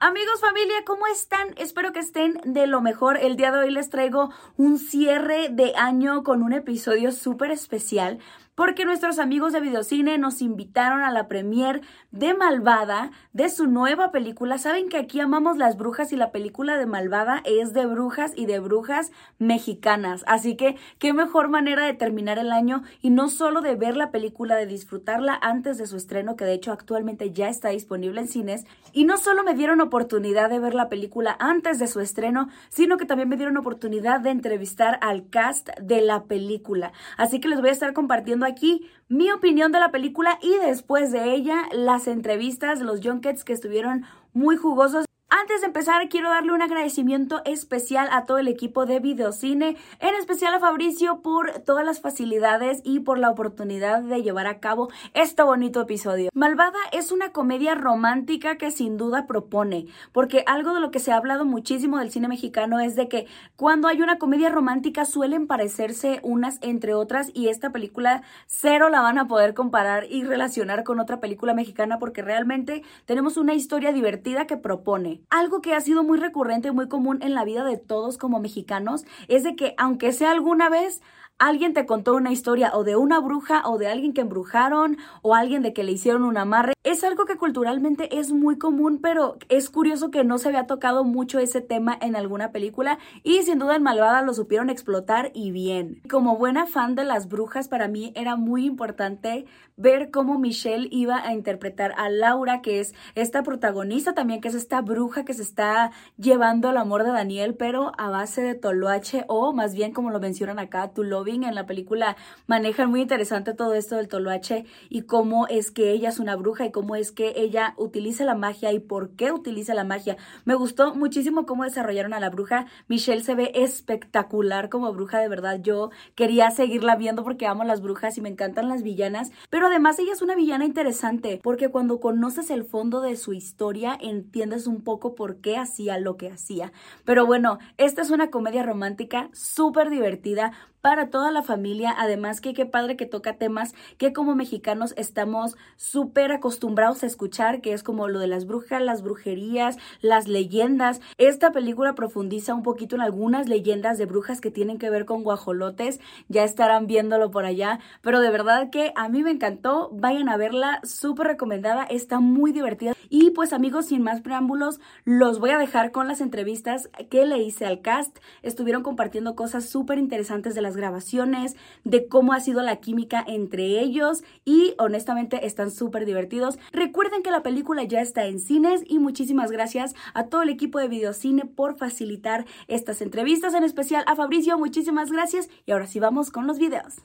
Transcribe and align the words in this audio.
Amigos, 0.00 0.40
familia, 0.40 0.84
¿cómo 0.86 1.08
están? 1.08 1.54
Espero 1.56 1.92
que 1.92 1.98
estén 1.98 2.40
de 2.44 2.68
lo 2.68 2.80
mejor. 2.80 3.16
El 3.16 3.34
día 3.34 3.50
de 3.50 3.58
hoy 3.58 3.72
les 3.72 3.90
traigo 3.90 4.30
un 4.56 4.78
cierre 4.78 5.48
de 5.48 5.74
año 5.74 6.22
con 6.22 6.44
un 6.44 6.52
episodio 6.52 7.10
súper 7.10 7.50
especial 7.50 8.20
porque 8.58 8.84
nuestros 8.84 9.20
amigos 9.20 9.52
de 9.52 9.60
Videocine 9.60 10.18
nos 10.18 10.42
invitaron 10.42 11.02
a 11.02 11.12
la 11.12 11.28
premier 11.28 11.80
de 12.10 12.34
Malvada, 12.34 13.12
de 13.32 13.50
su 13.50 13.68
nueva 13.68 14.10
película. 14.10 14.58
Saben 14.58 14.88
que 14.88 14.96
aquí 14.96 15.20
amamos 15.20 15.58
las 15.58 15.76
brujas 15.76 16.12
y 16.12 16.16
la 16.16 16.32
película 16.32 16.76
de 16.76 16.84
Malvada 16.84 17.40
es 17.44 17.72
de 17.72 17.86
brujas 17.86 18.32
y 18.34 18.46
de 18.46 18.58
brujas 18.58 19.12
mexicanas. 19.38 20.24
Así 20.26 20.56
que 20.56 20.76
qué 20.98 21.12
mejor 21.12 21.48
manera 21.50 21.86
de 21.86 21.94
terminar 21.94 22.36
el 22.40 22.50
año 22.50 22.82
y 23.00 23.10
no 23.10 23.28
solo 23.28 23.60
de 23.60 23.76
ver 23.76 23.96
la 23.96 24.10
película, 24.10 24.56
de 24.56 24.66
disfrutarla 24.66 25.38
antes 25.40 25.78
de 25.78 25.86
su 25.86 25.96
estreno, 25.96 26.34
que 26.34 26.44
de 26.44 26.54
hecho 26.54 26.72
actualmente 26.72 27.30
ya 27.30 27.48
está 27.48 27.68
disponible 27.68 28.22
en 28.22 28.26
cines. 28.26 28.66
Y 28.92 29.04
no 29.04 29.18
solo 29.18 29.44
me 29.44 29.54
dieron 29.54 29.80
oportunidad 29.80 30.50
de 30.50 30.58
ver 30.58 30.74
la 30.74 30.88
película 30.88 31.36
antes 31.38 31.78
de 31.78 31.86
su 31.86 32.00
estreno, 32.00 32.48
sino 32.70 32.96
que 32.96 33.06
también 33.06 33.28
me 33.28 33.36
dieron 33.36 33.56
oportunidad 33.56 34.18
de 34.18 34.30
entrevistar 34.30 34.98
al 35.00 35.28
cast 35.28 35.68
de 35.80 36.00
la 36.00 36.24
película. 36.24 36.90
Así 37.16 37.38
que 37.38 37.46
les 37.46 37.60
voy 37.60 37.68
a 37.68 37.72
estar 37.72 37.92
compartiendo 37.92 38.47
aquí 38.48 38.88
mi 39.08 39.30
opinión 39.30 39.72
de 39.72 39.80
la 39.80 39.90
película 39.90 40.38
y 40.42 40.56
después 40.58 41.12
de 41.12 41.32
ella 41.34 41.68
las 41.72 42.08
entrevistas, 42.08 42.80
los 42.80 43.00
junkets 43.00 43.44
que 43.44 43.52
estuvieron 43.52 44.04
muy 44.32 44.56
jugosos. 44.56 45.07
Antes 45.30 45.60
de 45.60 45.66
empezar, 45.66 46.08
quiero 46.08 46.30
darle 46.30 46.52
un 46.52 46.62
agradecimiento 46.62 47.42
especial 47.44 48.08
a 48.12 48.24
todo 48.24 48.38
el 48.38 48.48
equipo 48.48 48.86
de 48.86 48.98
Videocine, 48.98 49.76
en 50.00 50.14
especial 50.14 50.54
a 50.54 50.58
Fabricio 50.58 51.20
por 51.20 51.50
todas 51.66 51.84
las 51.84 52.00
facilidades 52.00 52.80
y 52.82 53.00
por 53.00 53.18
la 53.18 53.28
oportunidad 53.28 54.02
de 54.02 54.22
llevar 54.22 54.46
a 54.46 54.58
cabo 54.58 54.88
este 55.12 55.42
bonito 55.42 55.82
episodio. 55.82 56.30
Malvada 56.32 56.78
es 56.92 57.12
una 57.12 57.30
comedia 57.32 57.74
romántica 57.74 58.56
que 58.56 58.70
sin 58.70 58.96
duda 58.96 59.26
propone, 59.26 59.86
porque 60.12 60.44
algo 60.46 60.72
de 60.72 60.80
lo 60.80 60.90
que 60.90 60.98
se 60.98 61.12
ha 61.12 61.16
hablado 61.18 61.44
muchísimo 61.44 61.98
del 61.98 62.10
cine 62.10 62.28
mexicano 62.28 62.80
es 62.80 62.96
de 62.96 63.08
que 63.08 63.26
cuando 63.54 63.86
hay 63.88 64.00
una 64.00 64.18
comedia 64.18 64.48
romántica 64.48 65.04
suelen 65.04 65.46
parecerse 65.46 66.20
unas 66.22 66.58
entre 66.62 66.94
otras 66.94 67.30
y 67.34 67.48
esta 67.48 67.70
película 67.70 68.22
cero 68.46 68.88
la 68.88 69.02
van 69.02 69.18
a 69.18 69.28
poder 69.28 69.52
comparar 69.52 70.06
y 70.08 70.24
relacionar 70.24 70.84
con 70.84 71.00
otra 71.00 71.20
película 71.20 71.52
mexicana 71.52 71.98
porque 71.98 72.22
realmente 72.22 72.82
tenemos 73.04 73.36
una 73.36 73.52
historia 73.52 73.92
divertida 73.92 74.46
que 74.46 74.56
propone. 74.56 75.17
Algo 75.30 75.60
que 75.60 75.74
ha 75.74 75.80
sido 75.80 76.02
muy 76.02 76.18
recurrente 76.18 76.68
y 76.68 76.72
muy 76.72 76.88
común 76.88 77.18
en 77.22 77.34
la 77.34 77.44
vida 77.44 77.64
de 77.64 77.76
todos 77.76 78.18
como 78.18 78.40
mexicanos 78.40 79.04
es 79.28 79.42
de 79.44 79.56
que 79.56 79.74
aunque 79.76 80.12
sea 80.12 80.30
alguna 80.30 80.68
vez 80.68 81.02
alguien 81.38 81.72
te 81.72 81.86
contó 81.86 82.14
una 82.14 82.32
historia 82.32 82.72
o 82.74 82.84
de 82.84 82.96
una 82.96 83.20
bruja 83.20 83.62
o 83.64 83.78
de 83.78 83.86
alguien 83.86 84.12
que 84.12 84.20
embrujaron 84.20 84.98
o 85.22 85.34
alguien 85.34 85.62
de 85.62 85.72
que 85.72 85.84
le 85.84 85.92
hicieron 85.92 86.24
un 86.24 86.36
amarre. 86.36 86.74
Es 86.82 87.04
algo 87.04 87.24
que 87.26 87.36
culturalmente 87.36 88.18
es 88.18 88.32
muy 88.32 88.58
común, 88.58 88.98
pero 89.00 89.36
es 89.48 89.70
curioso 89.70 90.10
que 90.10 90.24
no 90.24 90.38
se 90.38 90.48
había 90.48 90.66
tocado 90.66 91.04
mucho 91.04 91.38
ese 91.38 91.60
tema 91.60 91.96
en 92.00 92.16
alguna 92.16 92.50
película 92.50 92.98
y 93.22 93.42
sin 93.42 93.58
duda 93.58 93.76
en 93.76 93.82
Malvada 93.82 94.22
lo 94.22 94.34
supieron 94.34 94.70
explotar 94.70 95.30
y 95.34 95.52
bien. 95.52 96.02
Como 96.10 96.36
buena 96.36 96.66
fan 96.66 96.94
de 96.94 97.04
las 97.04 97.28
brujas, 97.28 97.68
para 97.68 97.88
mí 97.88 98.12
era 98.16 98.36
muy 98.36 98.64
importante 98.64 99.46
ver 99.76 100.10
cómo 100.10 100.38
Michelle 100.38 100.88
iba 100.90 101.24
a 101.24 101.32
interpretar 101.32 101.94
a 101.96 102.10
Laura, 102.10 102.62
que 102.62 102.80
es 102.80 102.94
esta 103.14 103.44
protagonista 103.44 104.12
también, 104.12 104.40
que 104.40 104.48
es 104.48 104.54
esta 104.54 104.80
bruja 104.80 105.24
que 105.24 105.34
se 105.34 105.42
está 105.42 105.92
llevando 106.16 106.68
al 106.68 106.76
amor 106.76 107.04
de 107.04 107.12
Daniel, 107.12 107.54
pero 107.54 107.92
a 107.96 108.10
base 108.10 108.42
de 108.42 108.56
toloache 108.56 109.24
o 109.28 109.52
más 109.52 109.74
bien 109.74 109.92
como 109.92 110.10
lo 110.10 110.18
mencionan 110.18 110.58
acá, 110.58 110.92
tu 110.92 111.04
en 111.28 111.54
la 111.54 111.66
película 111.66 112.16
manejan 112.46 112.90
muy 112.90 113.02
interesante 113.02 113.52
todo 113.52 113.74
esto 113.74 113.96
del 113.96 114.08
toloache 114.08 114.64
y 114.88 115.02
cómo 115.02 115.46
es 115.46 115.70
que 115.70 115.90
ella 115.90 116.08
es 116.08 116.18
una 116.18 116.36
bruja 116.36 116.64
y 116.64 116.72
cómo 116.72 116.96
es 116.96 117.12
que 117.12 117.34
ella 117.36 117.74
utiliza 117.76 118.24
la 118.24 118.34
magia 118.34 118.72
y 118.72 118.78
por 118.78 119.10
qué 119.10 119.30
utiliza 119.30 119.74
la 119.74 119.84
magia. 119.84 120.16
Me 120.44 120.54
gustó 120.54 120.94
muchísimo 120.94 121.44
cómo 121.44 121.64
desarrollaron 121.64 122.14
a 122.14 122.20
la 122.20 122.30
bruja. 122.30 122.66
Michelle 122.88 123.22
se 123.22 123.34
ve 123.34 123.52
espectacular 123.54 124.70
como 124.70 124.92
bruja, 124.92 125.18
de 125.18 125.28
verdad. 125.28 125.60
Yo 125.62 125.90
quería 126.14 126.50
seguirla 126.50 126.96
viendo 126.96 127.24
porque 127.24 127.46
amo 127.46 127.64
las 127.64 127.82
brujas 127.82 128.16
y 128.16 128.22
me 128.22 128.30
encantan 128.30 128.68
las 128.68 128.82
villanas, 128.82 129.30
pero 129.50 129.66
además 129.66 129.98
ella 129.98 130.12
es 130.12 130.22
una 130.22 130.34
villana 130.34 130.64
interesante 130.64 131.40
porque 131.42 131.68
cuando 131.68 132.00
conoces 132.00 132.50
el 132.50 132.64
fondo 132.64 133.00
de 133.00 133.16
su 133.16 133.34
historia 133.34 133.98
entiendes 134.00 134.66
un 134.66 134.82
poco 134.82 135.14
por 135.14 135.36
qué 135.36 135.58
hacía 135.58 135.98
lo 135.98 136.16
que 136.16 136.30
hacía. 136.30 136.72
Pero 137.04 137.26
bueno, 137.26 137.58
esta 137.76 138.02
es 138.02 138.10
una 138.10 138.30
comedia 138.30 138.62
romántica 138.62 139.28
súper 139.32 139.90
divertida 139.90 140.52
para 140.88 141.10
toda 141.10 141.30
la 141.30 141.42
familia. 141.42 141.94
Además 141.98 142.40
que 142.40 142.54
qué 142.54 142.64
padre 142.64 142.96
que 142.96 143.04
toca 143.04 143.36
temas 143.36 143.74
que 143.98 144.14
como 144.14 144.34
mexicanos 144.34 144.94
estamos 144.96 145.54
súper 145.76 146.32
acostumbrados 146.32 147.02
a 147.02 147.06
escuchar, 147.06 147.60
que 147.60 147.74
es 147.74 147.82
como 147.82 148.08
lo 148.08 148.18
de 148.20 148.26
las 148.26 148.46
brujas, 148.46 148.80
las 148.80 149.02
brujerías, 149.02 149.76
las 150.00 150.28
leyendas. 150.28 151.02
Esta 151.18 151.52
película 151.52 151.94
profundiza 151.94 152.54
un 152.54 152.62
poquito 152.62 152.96
en 152.96 153.02
algunas 153.02 153.50
leyendas 153.50 153.98
de 153.98 154.06
brujas 154.06 154.40
que 154.40 154.50
tienen 154.50 154.78
que 154.78 154.88
ver 154.88 155.04
con 155.04 155.24
guajolotes. 155.24 156.00
Ya 156.28 156.42
estarán 156.42 156.86
viéndolo 156.86 157.30
por 157.30 157.44
allá. 157.44 157.80
Pero 158.00 158.20
de 158.20 158.30
verdad 158.30 158.70
que 158.70 158.94
a 158.96 159.10
mí 159.10 159.22
me 159.22 159.30
encantó. 159.30 159.90
Vayan 159.92 160.30
a 160.30 160.38
verla. 160.38 160.80
Súper 160.84 161.26
recomendada. 161.26 161.84
Está 161.84 162.18
muy 162.18 162.50
divertida. 162.52 162.94
Y 163.10 163.32
pues 163.32 163.52
amigos, 163.52 163.88
sin 163.88 164.02
más 164.02 164.22
preámbulos, 164.22 164.80
los 165.04 165.38
voy 165.38 165.50
a 165.50 165.58
dejar 165.58 165.92
con 165.92 166.08
las 166.08 166.22
entrevistas 166.22 166.88
que 167.10 167.26
le 167.26 167.42
hice 167.42 167.66
al 167.66 167.82
cast. 167.82 168.18
Estuvieron 168.40 168.82
compartiendo 168.82 169.34
cosas 169.34 169.68
súper 169.68 169.98
interesantes 169.98 170.54
de 170.54 170.62
la 170.62 170.77
grabaciones, 170.78 171.56
de 171.84 172.08
cómo 172.08 172.32
ha 172.32 172.40
sido 172.40 172.62
la 172.62 172.76
química 172.76 173.22
entre 173.26 173.80
ellos 173.80 174.24
y 174.44 174.74
honestamente 174.78 175.46
están 175.46 175.70
súper 175.70 176.06
divertidos. 176.06 176.58
Recuerden 176.72 177.22
que 177.22 177.30
la 177.30 177.42
película 177.42 177.84
ya 177.84 178.00
está 178.00 178.24
en 178.24 178.40
cines 178.40 178.82
y 178.86 178.98
muchísimas 178.98 179.50
gracias 179.50 179.94
a 180.14 180.24
todo 180.26 180.42
el 180.42 180.48
equipo 180.48 180.78
de 180.78 180.88
Videocine 180.88 181.44
por 181.44 181.76
facilitar 181.76 182.46
estas 182.66 183.02
entrevistas, 183.02 183.54
en 183.54 183.64
especial 183.64 184.04
a 184.06 184.16
Fabricio, 184.16 184.58
muchísimas 184.58 185.10
gracias 185.12 185.48
y 185.66 185.72
ahora 185.72 185.86
sí 185.86 186.00
vamos 186.00 186.30
con 186.30 186.46
los 186.46 186.58
videos. 186.58 186.96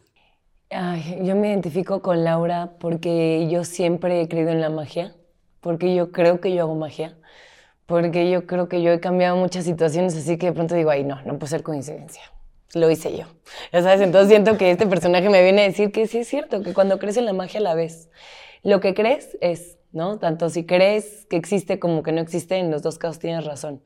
yo 1.22 1.36
me 1.36 1.50
identifico 1.50 2.02
con 2.02 2.24
Laura 2.24 2.74
porque 2.80 3.48
yo 3.50 3.64
siempre 3.64 4.22
he 4.22 4.28
creído 4.28 4.52
en 4.52 4.62
la 4.62 4.70
magia, 4.70 5.16
porque 5.62 5.96
yo 5.96 6.12
creo 6.12 6.40
que 6.40 6.54
yo 6.54 6.64
hago 6.64 6.76
magia, 6.76 7.18
porque 7.86 8.30
yo 8.30 8.46
creo 8.46 8.68
que 8.70 8.82
yo 8.82 8.92
he 8.92 9.00
cambiado 9.00 9.38
muchas 9.38 9.66
situaciones, 9.66 10.16
así 10.16 10.38
que 10.38 10.48
de 10.48 10.54
pronto 10.54 10.76
digo, 10.76 10.90
ay, 10.90 11.04
no, 11.04 11.22
no 11.24 11.38
puede 11.38 11.50
ser 11.50 11.64
coincidencia 11.64 12.33
lo 12.74 12.90
hice 12.90 13.16
yo. 13.16 13.26
Sabes, 13.72 14.02
entonces 14.02 14.30
siento 14.30 14.58
que 14.58 14.72
este 14.72 14.88
personaje 14.88 15.30
me 15.30 15.44
viene 15.44 15.64
a 15.64 15.66
decir 15.66 15.92
que 15.92 16.08
sí 16.08 16.20
es 16.20 16.28
cierto, 16.28 16.64
que 16.64 16.74
cuando 16.74 17.00
crees 17.00 17.18
en 17.18 17.26
la 17.26 17.34
magia 17.34 17.60
la 17.60 17.76
ves. 17.76 18.10
Lo 18.64 18.80
que 18.80 18.94
crees 18.94 19.38
es, 19.42 19.78
¿no? 19.92 20.20
Tanto 20.20 20.50
si 20.50 20.66
crees 20.66 21.26
que 21.30 21.36
existe 21.36 21.80
como 21.80 22.04
que 22.04 22.12
no 22.12 22.22
existe, 22.22 22.58
en 22.58 22.72
los 22.72 22.82
dos 22.82 22.98
casos 22.98 23.20
tienes 23.20 23.46
razón. 23.46 23.82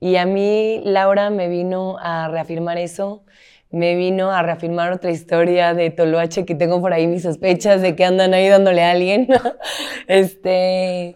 Y 0.00 0.16
a 0.16 0.26
mí 0.26 0.80
Laura 0.84 1.30
me 1.30 1.48
vino 1.48 1.96
a 2.00 2.28
reafirmar 2.28 2.78
eso, 2.78 3.24
me 3.70 3.96
vino 3.96 4.30
a 4.30 4.42
reafirmar 4.42 4.92
otra 4.92 5.10
historia 5.10 5.74
de 5.74 5.90
Toloache 5.90 6.44
que 6.44 6.54
tengo 6.54 6.80
por 6.80 6.92
ahí 6.92 7.06
mis 7.06 7.22
sospechas 7.22 7.82
de 7.82 7.96
que 7.96 8.04
andan 8.04 8.34
ahí 8.34 8.48
dándole 8.48 8.82
a 8.82 8.92
alguien. 8.92 9.28
este 10.06 11.14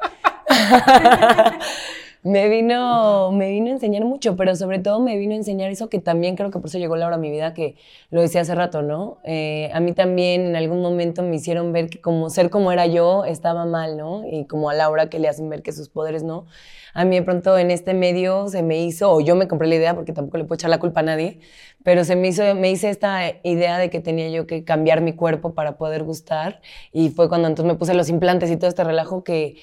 me 2.24 2.48
vino, 2.48 3.32
me 3.32 3.50
vino 3.50 3.66
a 3.66 3.70
enseñar 3.70 4.04
mucho, 4.04 4.36
pero 4.36 4.54
sobre 4.54 4.78
todo 4.78 5.00
me 5.00 5.16
vino 5.18 5.32
a 5.32 5.36
enseñar 5.36 5.70
eso 5.72 5.88
que 5.88 5.98
también 5.98 6.36
creo 6.36 6.52
que 6.52 6.60
por 6.60 6.68
eso 6.68 6.78
llegó 6.78 6.94
Laura 6.94 7.16
a 7.16 7.18
mi 7.18 7.32
vida, 7.32 7.52
que 7.52 7.74
lo 8.10 8.20
decía 8.20 8.42
hace 8.42 8.54
rato, 8.54 8.80
¿no? 8.80 9.18
Eh, 9.24 9.70
a 9.74 9.80
mí 9.80 9.92
también 9.92 10.46
en 10.46 10.54
algún 10.54 10.82
momento 10.82 11.24
me 11.24 11.34
hicieron 11.34 11.72
ver 11.72 11.90
que 11.90 12.00
como 12.00 12.30
ser 12.30 12.48
como 12.48 12.70
era 12.70 12.86
yo 12.86 13.24
estaba 13.24 13.66
mal, 13.66 13.96
¿no? 13.96 14.22
Y 14.24 14.46
como 14.46 14.70
a 14.70 14.74
Laura 14.74 15.08
que 15.10 15.18
le 15.18 15.28
hacen 15.28 15.48
ver 15.48 15.62
que 15.62 15.72
sus 15.72 15.88
poderes 15.88 16.22
no. 16.22 16.46
A 16.94 17.04
mí 17.04 17.16
de 17.16 17.22
pronto 17.22 17.58
en 17.58 17.72
este 17.72 17.92
medio 17.92 18.46
se 18.48 18.62
me 18.62 18.84
hizo, 18.84 19.10
o 19.10 19.20
yo 19.20 19.34
me 19.34 19.48
compré 19.48 19.66
la 19.66 19.74
idea, 19.74 19.94
porque 19.96 20.12
tampoco 20.12 20.38
le 20.38 20.44
puedo 20.44 20.54
echar 20.54 20.70
la 20.70 20.78
culpa 20.78 21.00
a 21.00 21.02
nadie, 21.02 21.40
pero 21.82 22.04
se 22.04 22.14
me 22.14 22.28
hizo, 22.28 22.54
me 22.54 22.70
hice 22.70 22.90
esta 22.90 23.32
idea 23.42 23.78
de 23.78 23.90
que 23.90 23.98
tenía 23.98 24.28
yo 24.30 24.46
que 24.46 24.62
cambiar 24.62 25.00
mi 25.00 25.14
cuerpo 25.14 25.54
para 25.54 25.76
poder 25.76 26.04
gustar. 26.04 26.60
Y 26.92 27.08
fue 27.10 27.28
cuando 27.28 27.48
entonces 27.48 27.72
me 27.72 27.76
puse 27.76 27.94
los 27.94 28.08
implantes 28.08 28.48
y 28.50 28.56
todo 28.56 28.68
este 28.68 28.84
relajo 28.84 29.24
que 29.24 29.56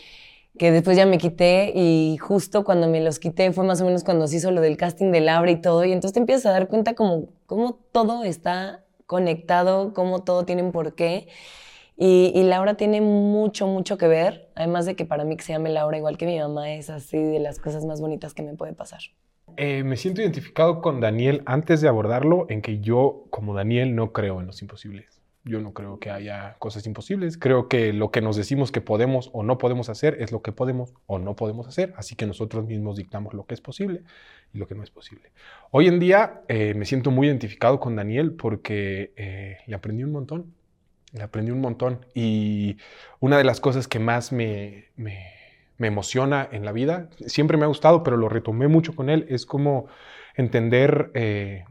que 0.59 0.71
después 0.71 0.97
ya 0.97 1.07
me 1.07 1.17
quité 1.17 1.71
y 1.73 2.17
justo 2.17 2.63
cuando 2.63 2.87
me 2.87 3.01
los 3.01 3.17
quité 3.17 3.51
fue 3.53 3.65
más 3.65 3.81
o 3.81 3.85
menos 3.85 4.03
cuando 4.03 4.27
se 4.27 4.35
hizo 4.35 4.51
lo 4.51 4.61
del 4.61 4.77
casting 4.77 5.11
de 5.11 5.21
Laura 5.21 5.49
y 5.49 5.61
todo 5.61 5.85
y 5.85 5.93
entonces 5.93 6.13
te 6.13 6.19
empiezas 6.19 6.45
a 6.47 6.51
dar 6.51 6.67
cuenta 6.67 6.93
como 6.93 7.29
cómo 7.47 7.79
todo 7.91 8.23
está 8.25 8.83
conectado, 9.07 9.93
cómo 9.93 10.23
todo 10.23 10.45
tiene 10.45 10.61
un 10.61 10.71
porqué 10.71 11.27
y, 11.97 12.31
y, 12.35 12.43
Laura 12.43 12.75
tiene 12.75 13.01
mucho, 13.01 13.67
mucho 13.67 13.97
que 13.97 14.07
ver, 14.07 14.49
además 14.55 14.85
de 14.85 14.95
que 14.95 15.03
para 15.03 15.25
mí 15.25 15.35
que 15.35 15.43
se 15.43 15.51
llame 15.51 15.69
Laura 15.69 15.97
igual 15.97 16.17
que 16.17 16.25
mi 16.25 16.39
mamá 16.39 16.71
es 16.71 16.89
así 16.89 17.17
de 17.17 17.39
las 17.39 17.59
cosas 17.59 17.83
más 17.85 17.99
bonitas 17.99 18.33
que 18.33 18.41
me 18.41 18.53
puede 18.53 18.73
pasar. 18.73 19.01
Eh, 19.57 19.83
me 19.83 19.97
siento 19.97 20.21
identificado 20.21 20.81
con 20.81 21.01
Daniel 21.01 21.41
antes 21.45 21.81
de 21.81 21.87
abordarlo 21.87 22.45
en 22.49 22.61
que 22.61 22.79
yo 22.79 23.25
como 23.29 23.53
Daniel 23.53 23.95
no 23.95 24.13
creo 24.13 24.39
en 24.39 24.47
los 24.47 24.61
imposibles. 24.61 25.18
Yo 25.49 25.61
no 25.61 25.73
creo 25.73 25.99
que 25.99 26.11
haya 26.11 26.55
cosas 26.59 26.85
imposibles. 26.85 27.39
Creo 27.39 27.67
que 27.67 27.91
lo 27.91 28.11
que 28.11 28.21
nos 28.21 28.35
decimos 28.35 28.71
que 28.71 28.81
podemos 28.81 29.31
o 29.33 29.41
no 29.41 29.57
podemos 29.57 29.89
hacer 29.89 30.21
es 30.21 30.31
lo 30.31 30.43
que 30.43 30.51
podemos 30.51 30.93
o 31.07 31.17
no 31.17 31.35
podemos 31.35 31.67
hacer. 31.67 31.91
Así 31.97 32.15
que 32.15 32.27
nosotros 32.27 32.67
mismos 32.67 32.97
dictamos 32.97 33.33
lo 33.33 33.47
que 33.47 33.55
es 33.55 33.61
posible 33.61 34.03
y 34.53 34.59
lo 34.59 34.67
que 34.67 34.75
no 34.75 34.83
es 34.83 34.91
posible. 34.91 35.31
Hoy 35.71 35.87
en 35.87 35.99
día 35.99 36.41
eh, 36.49 36.75
me 36.75 36.85
siento 36.85 37.09
muy 37.09 37.25
identificado 37.25 37.79
con 37.79 37.95
Daniel 37.95 38.33
porque 38.33 39.11
eh, 39.15 39.57
le 39.65 39.75
aprendí 39.75 40.03
un 40.03 40.11
montón. 40.11 40.53
Le 41.13 41.23
aprendí 41.23 41.49
un 41.49 41.61
montón. 41.61 42.05
Y 42.13 42.77
una 43.19 43.39
de 43.39 43.43
las 43.43 43.59
cosas 43.59 43.87
que 43.87 43.97
más 43.97 44.31
me, 44.31 44.89
me, 44.97 45.33
me 45.79 45.87
emociona 45.87 46.47
en 46.51 46.63
la 46.63 46.73
vida. 46.73 47.09
Siempre 47.25 47.57
me 47.57 47.63
ha 47.63 47.69
gustado, 47.69 48.03
pero 48.03 48.17
lo 48.17 48.29
retomé 48.29 48.67
mucho 48.67 48.95
con 48.95 49.09
él. 49.09 49.25
Es 49.29 49.47
como 49.47 49.87
entender 50.35 51.09
eh, 51.15 51.65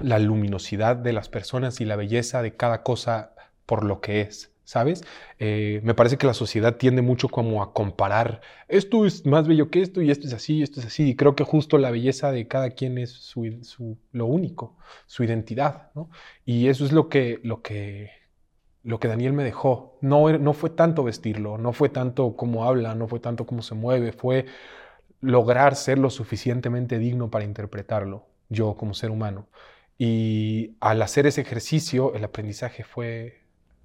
la 0.00 0.18
luminosidad 0.18 0.96
de 0.96 1.12
las 1.12 1.28
personas 1.28 1.80
y 1.80 1.84
la 1.84 1.96
belleza 1.96 2.42
de 2.42 2.56
cada 2.56 2.82
cosa 2.82 3.34
por 3.66 3.84
lo 3.84 4.00
que 4.00 4.22
es. 4.22 4.50
¿Sabes? 4.64 5.02
Eh, 5.38 5.80
me 5.82 5.92
parece 5.92 6.16
que 6.16 6.26
la 6.26 6.34
sociedad 6.34 6.76
tiende 6.76 7.02
mucho 7.02 7.28
como 7.28 7.62
a 7.62 7.74
comparar, 7.74 8.40
esto 8.68 9.04
es 9.04 9.26
más 9.26 9.46
bello 9.46 9.70
que 9.70 9.82
esto 9.82 10.00
y 10.00 10.10
esto 10.10 10.28
es 10.28 10.32
así, 10.32 10.58
y 10.58 10.62
esto 10.62 10.80
es 10.80 10.86
así, 10.86 11.10
y 11.10 11.16
creo 11.16 11.34
que 11.34 11.44
justo 11.44 11.78
la 11.78 11.90
belleza 11.90 12.30
de 12.30 12.46
cada 12.46 12.70
quien 12.70 12.96
es 12.96 13.10
su, 13.10 13.98
lo 14.12 14.26
único, 14.26 14.78
su 15.06 15.24
identidad, 15.24 15.90
¿no? 15.94 16.10
Y 16.46 16.68
eso 16.68 16.84
es 16.86 16.92
lo 16.92 17.08
que, 17.08 17.40
lo 17.42 17.60
que, 17.60 18.10
lo 18.82 19.00
que 19.00 19.08
Daniel 19.08 19.32
me 19.32 19.44
dejó. 19.44 19.98
No, 20.00 20.30
no 20.38 20.52
fue 20.52 20.70
tanto 20.70 21.04
vestirlo, 21.04 21.58
no 21.58 21.72
fue 21.72 21.88
tanto 21.88 22.36
cómo 22.36 22.64
habla, 22.64 22.94
no 22.94 23.08
fue 23.08 23.20
tanto 23.20 23.46
cómo 23.46 23.62
se 23.62 23.74
mueve, 23.74 24.12
fue 24.12 24.46
lograr 25.20 25.76
ser 25.76 25.98
lo 25.98 26.08
suficientemente 26.10 26.98
digno 26.98 27.30
para 27.30 27.44
interpretarlo, 27.44 28.26
yo 28.48 28.76
como 28.76 28.94
ser 28.94 29.10
humano. 29.10 29.48
Y 29.98 30.74
al 30.80 31.00
hacer 31.02 31.26
ese 31.26 31.42
ejercicio, 31.42 32.14
el 32.14 32.24
aprendizaje 32.24 32.84
fue 32.84 33.40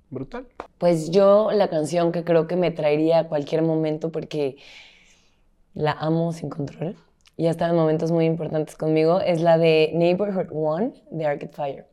brutal. 0.09 0.47
Pues 0.77 1.11
yo 1.11 1.51
la 1.51 1.69
canción 1.69 2.11
que 2.11 2.23
creo 2.23 2.47
que 2.47 2.55
me 2.55 2.71
traería 2.71 3.19
a 3.19 3.27
cualquier 3.27 3.61
momento 3.61 4.11
porque 4.11 4.57
la 5.73 5.91
amo 5.91 6.31
sin 6.31 6.49
control 6.49 6.95
y 7.37 7.45
ha 7.45 7.51
en 7.51 7.75
momentos 7.75 8.11
muy 8.11 8.25
importantes 8.25 8.75
conmigo 8.75 9.21
es 9.21 9.41
la 9.41 9.59
de 9.59 9.91
Neighborhood 9.93 10.47
One 10.51 10.93
de 11.11 11.25
Arcade 11.25 11.53
Fire. 11.53 11.85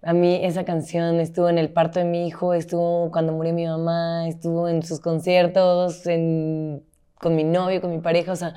A 0.00 0.14
mí 0.14 0.40
esa 0.42 0.64
canción 0.64 1.20
estuvo 1.20 1.50
en 1.50 1.58
el 1.58 1.70
parto 1.70 1.98
de 1.98 2.06
mi 2.06 2.26
hijo, 2.26 2.54
estuvo 2.54 3.10
cuando 3.10 3.32
murió 3.32 3.52
mi 3.52 3.66
mamá, 3.66 4.26
estuvo 4.28 4.68
en 4.68 4.82
sus 4.82 5.00
conciertos, 5.00 6.04
con 6.04 7.36
mi 7.36 7.44
novio, 7.44 7.80
con 7.82 7.90
mi 7.90 7.98
pareja, 7.98 8.32
o 8.32 8.36
sea, 8.36 8.54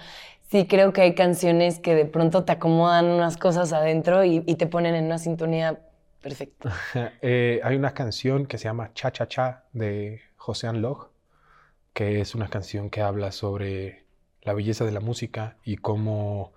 sí 0.52 0.68
creo 0.68 0.92
que 0.92 1.02
hay 1.02 1.16
canciones 1.16 1.80
que 1.80 1.96
de 1.96 2.06
pronto 2.06 2.44
te 2.44 2.52
acomodan 2.52 3.06
unas 3.06 3.38
cosas 3.38 3.72
adentro 3.72 4.26
y, 4.26 4.42
te 4.42 4.68
ponen 4.68 4.96
en 4.96 5.06
una 5.06 5.18
sintonía 5.18 5.80
perfecta. 6.22 6.74
Eh, 7.22 7.62
hay 7.64 7.76
una 7.78 7.94
canción 7.94 8.46
que 8.46 8.58
se 8.58 8.66
llama 8.66 8.92
Cha 8.94 9.12
Cha 9.12 9.28
Cha 9.28 9.64
de 9.72 10.20
José 10.36 10.68
Anlog, 10.68 11.10
que 11.94 12.20
es 12.20 12.36
una 12.36 12.50
canción 12.50 12.90
que 12.90 13.02
habla 13.02 13.32
sobre 13.32 14.06
la 14.42 14.54
belleza 14.54 14.84
de 14.84 14.92
la 14.92 15.00
música 15.00 15.58
y 15.64 15.78
cómo 15.78 16.54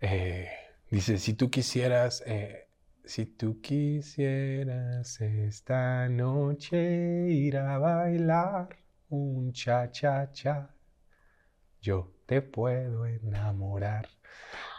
eh, 0.00 0.50
dice, 0.90 1.18
si 1.18 1.32
tú 1.34 1.50
quisieras... 1.50 2.22
Eh, 2.26 2.62
si 3.04 3.24
tú 3.24 3.60
quisieras 3.60 5.20
esta 5.20 6.08
noche 6.08 7.28
ir 7.30 7.56
a 7.56 7.78
bailar 7.78 8.80
un 9.10 9.52
cha-cha-cha, 9.52 10.74
yo 11.80 12.15
te 12.26 12.42
puedo 12.42 13.06
enamorar. 13.06 14.08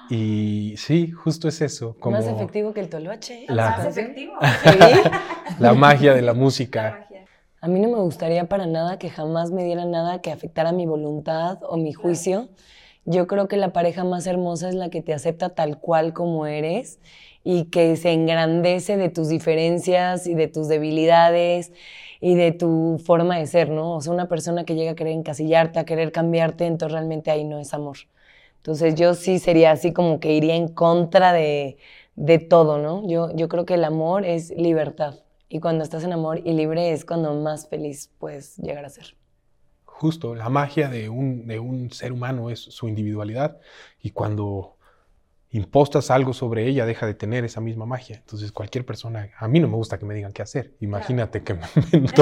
Y 0.09 0.75
sí, 0.77 1.11
justo 1.11 1.47
es 1.47 1.61
eso. 1.61 1.95
Como 1.99 2.17
Más 2.17 2.27
efectivo 2.27 2.73
que 2.73 2.81
el 2.81 2.89
toloche. 2.89 3.45
La, 3.47 3.71
Más 3.71 3.85
efectivo. 3.85 4.33
la 5.59 5.73
magia 5.73 6.13
de 6.13 6.21
la 6.21 6.33
música. 6.33 7.07
A 7.59 7.67
mí 7.67 7.79
no 7.79 7.89
me 7.89 7.97
gustaría 7.97 8.47
para 8.47 8.67
nada 8.67 8.99
que 8.99 9.09
jamás 9.09 9.51
me 9.51 9.63
diera 9.63 9.85
nada 9.85 10.21
que 10.21 10.31
afectara 10.31 10.71
mi 10.71 10.85
voluntad 10.85 11.59
o 11.63 11.75
mi 11.77 11.91
juicio. 11.91 12.49
Yo 13.05 13.25
creo 13.25 13.47
que 13.47 13.57
la 13.57 13.73
pareja 13.73 14.03
más 14.03 14.27
hermosa 14.27 14.69
es 14.69 14.75
la 14.75 14.89
que 14.89 15.01
te 15.01 15.13
acepta 15.13 15.49
tal 15.49 15.79
cual 15.79 16.13
como 16.13 16.45
eres 16.45 16.99
y 17.49 17.65
que 17.65 17.95
se 17.95 18.11
engrandece 18.11 18.97
de 18.97 19.07
tus 19.07 19.29
diferencias 19.29 20.27
y 20.27 20.33
de 20.33 20.49
tus 20.49 20.67
debilidades 20.67 21.71
y 22.19 22.35
de 22.35 22.51
tu 22.51 23.01
forma 23.05 23.37
de 23.39 23.47
ser, 23.47 23.69
¿no? 23.69 23.95
O 23.95 24.01
sea, 24.01 24.11
una 24.11 24.27
persona 24.27 24.65
que 24.65 24.75
llega 24.75 24.91
a 24.91 24.95
querer 24.95 25.13
encasillarte, 25.13 25.79
a 25.79 25.85
querer 25.85 26.11
cambiarte, 26.11 26.65
entonces 26.65 26.91
realmente 26.91 27.31
ahí 27.31 27.45
no 27.45 27.57
es 27.57 27.73
amor. 27.73 27.99
Entonces 28.57 28.95
yo 28.95 29.13
sí 29.13 29.39
sería 29.39 29.71
así 29.71 29.93
como 29.93 30.19
que 30.19 30.33
iría 30.33 30.55
en 30.55 30.67
contra 30.67 31.31
de, 31.31 31.77
de 32.17 32.37
todo, 32.39 32.79
¿no? 32.79 33.07
Yo, 33.07 33.33
yo 33.33 33.47
creo 33.47 33.65
que 33.65 33.75
el 33.75 33.85
amor 33.85 34.25
es 34.25 34.49
libertad 34.49 35.15
y 35.47 35.61
cuando 35.61 35.85
estás 35.85 36.03
en 36.03 36.11
amor 36.11 36.41
y 36.43 36.51
libre 36.51 36.91
es 36.91 37.05
cuando 37.05 37.33
más 37.33 37.69
feliz 37.69 38.11
puedes 38.19 38.57
llegar 38.57 38.83
a 38.83 38.89
ser. 38.89 39.15
Justo, 39.85 40.35
la 40.35 40.49
magia 40.49 40.89
de 40.89 41.07
un, 41.07 41.47
de 41.47 41.59
un 41.59 41.91
ser 41.91 42.11
humano 42.11 42.49
es 42.49 42.59
su 42.59 42.89
individualidad 42.89 43.57
y 44.01 44.11
cuando 44.11 44.76
impostas 45.51 46.11
algo 46.11 46.33
sobre 46.33 46.67
ella, 46.67 46.85
deja 46.85 47.05
de 47.05 47.13
tener 47.13 47.45
esa 47.45 47.61
misma 47.61 47.85
magia. 47.85 48.17
Entonces, 48.17 48.51
cualquier 48.51 48.85
persona, 48.85 49.29
a 49.37 49.47
mí 49.47 49.59
no 49.59 49.67
me 49.67 49.75
gusta 49.75 49.97
que 49.97 50.05
me 50.05 50.13
digan 50.13 50.33
qué 50.33 50.41
hacer. 50.41 50.73
Imagínate 50.81 51.43
que 51.43 51.53
me 51.53 51.61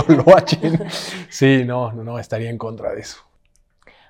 lo 0.16 0.36
hachen. 0.36 0.80
Sí, 1.30 1.64
no, 1.66 1.92
no, 1.92 2.04
no, 2.04 2.20
estaría 2.20 2.50
en 2.50 2.58
contra 2.58 2.94
de 2.94 3.02
eso. 3.02 3.18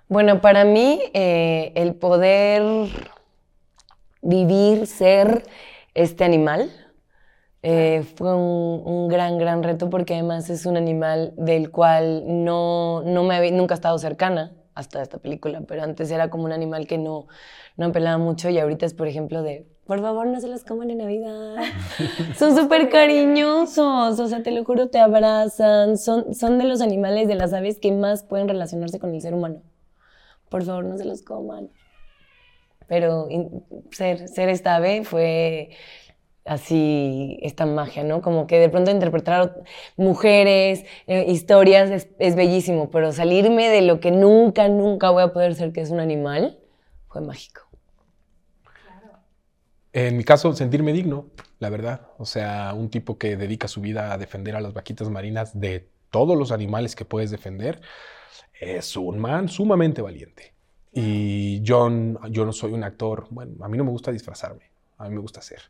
Bueno, 0.08 0.42
para 0.42 0.66
mí, 0.66 1.02
eh, 1.14 1.72
el 1.76 1.96
poder 1.96 2.64
vivir, 4.22 4.86
ser 4.86 5.44
este 5.94 6.24
animal, 6.24 6.70
eh, 7.64 8.04
fue 8.16 8.36
un, 8.36 9.08
gran, 9.08 9.40
gran 9.40 9.64
reto 9.64 9.90
porque 9.90 10.14
además 10.14 10.50
es 10.52 10.68
un 10.68 10.78
animal 10.78 11.34
del 11.36 11.72
cual 11.72 12.24
no, 12.28 13.02
no 13.02 13.24
me 13.24 13.36
había, 13.36 13.50
nunca 13.52 13.74
he 13.74 13.78
estado 13.78 13.98
cercana 13.98 14.52
hasta 14.76 15.02
esta 15.02 15.18
película, 15.18 15.62
pero 15.62 15.84
antes 15.84 16.12
era 16.12 16.30
como 16.30 16.44
un 16.44 16.52
animal 16.52 16.86
que 16.86 16.98
no, 16.98 17.28
no 17.78 17.88
apelaba 17.88 18.18
mucho 18.18 18.50
y 18.50 18.60
ahorita 18.60 18.86
es, 18.86 18.94
por 18.94 19.08
ejemplo, 19.08 19.42
de, 19.42 19.66
por 19.86 20.02
favor, 20.02 20.26
no 20.28 20.40
se 20.40 20.48
las 20.48 20.64
coman 20.64 20.90
en 20.90 20.98
Navidad. 20.98 21.56
son 22.38 22.56
súper 22.56 22.90
cariñosos, 22.90 24.20
o 24.20 24.28
sea, 24.28 24.42
te 24.42 24.52
lo 24.52 24.66
juro, 24.66 24.90
te 24.90 25.00
abrazan, 25.00 25.98
son, 25.98 26.34
son 26.34 26.58
de 26.58 26.66
los 26.66 26.82
animales, 26.82 27.28
de 27.28 27.36
las 27.36 27.54
aves 27.54 27.80
que 27.80 27.92
más 27.92 28.24
pueden 28.24 28.48
relacionarse 28.48 29.00
con 29.00 29.14
el 29.14 29.22
ser 29.22 29.34
humano. 29.34 29.62
Por 30.50 30.64
favor, 30.64 30.86
no 30.86 30.98
se 30.98 31.06
los 31.06 31.22
coman. 31.22 31.70
Pero 32.88 33.28
ser, 33.92 34.28
ser 34.28 34.50
esta 34.50 34.76
ave 34.76 35.04
fue 35.04 35.70
así 36.46 37.40
esta 37.42 37.66
magia, 37.66 38.04
¿no? 38.04 38.22
Como 38.22 38.48
que 38.48 38.60
de 38.60 38.70
pronto 38.70 38.92
interpretar 38.92 39.64
mujeres, 39.98 40.86
eh, 41.08 41.26
historias, 41.28 42.08
es, 42.20 42.36
bellísimo, 42.36 42.92
pero 42.92 43.12
salirme 43.12 43.68
de 43.70 43.82
lo 43.82 44.00
que 44.00 44.12
nunca, 44.12 44.70
nunca 44.70 45.10
voy 45.10 45.24
a 45.24 45.34
poder 45.34 45.56
ser, 45.56 45.74
que 45.74 45.82
es 45.82 45.90
un 45.90 46.00
animal, 46.00 46.60
fue 47.10 47.22
mágico. 47.22 47.62
En 49.92 50.18
mi 50.18 50.24
caso, 50.24 50.54
sentirme 50.54 50.94
digno, 50.94 51.28
la 51.60 51.70
verdad. 51.70 52.02
O 52.18 52.26
sea, 52.26 52.74
un 52.76 52.90
tipo 52.90 53.18
que 53.18 53.38
dedica 53.38 53.68
su 53.68 53.82
vida 53.82 54.14
a 54.14 54.18
defender 54.18 54.56
a 54.56 54.62
las 54.62 54.74
vaquitas 54.74 55.10
marinas 55.10 55.60
de 55.60 55.88
todos 56.12 56.38
los 56.38 56.52
animales 56.52 56.96
que 56.96 57.06
puedes 57.06 57.32
defender, 57.32 57.82
es 58.60 58.96
un 58.98 59.20
man 59.20 59.50
sumamente 59.50 60.02
valiente. 60.02 60.54
Y 60.94 61.62
yo, 61.62 61.90
yo 62.30 62.46
no 62.46 62.54
soy 62.54 62.74
un 62.74 62.84
actor, 62.84 63.28
bueno, 63.30 63.64
a 63.66 63.68
mí 63.68 63.78
no 63.78 63.84
me 63.84 63.92
gusta 63.92 64.12
disfrazarme, 64.12 64.70
a 64.98 65.10
mí 65.10 65.16
me 65.16 65.22
gusta 65.22 65.42
ser. 65.42 65.62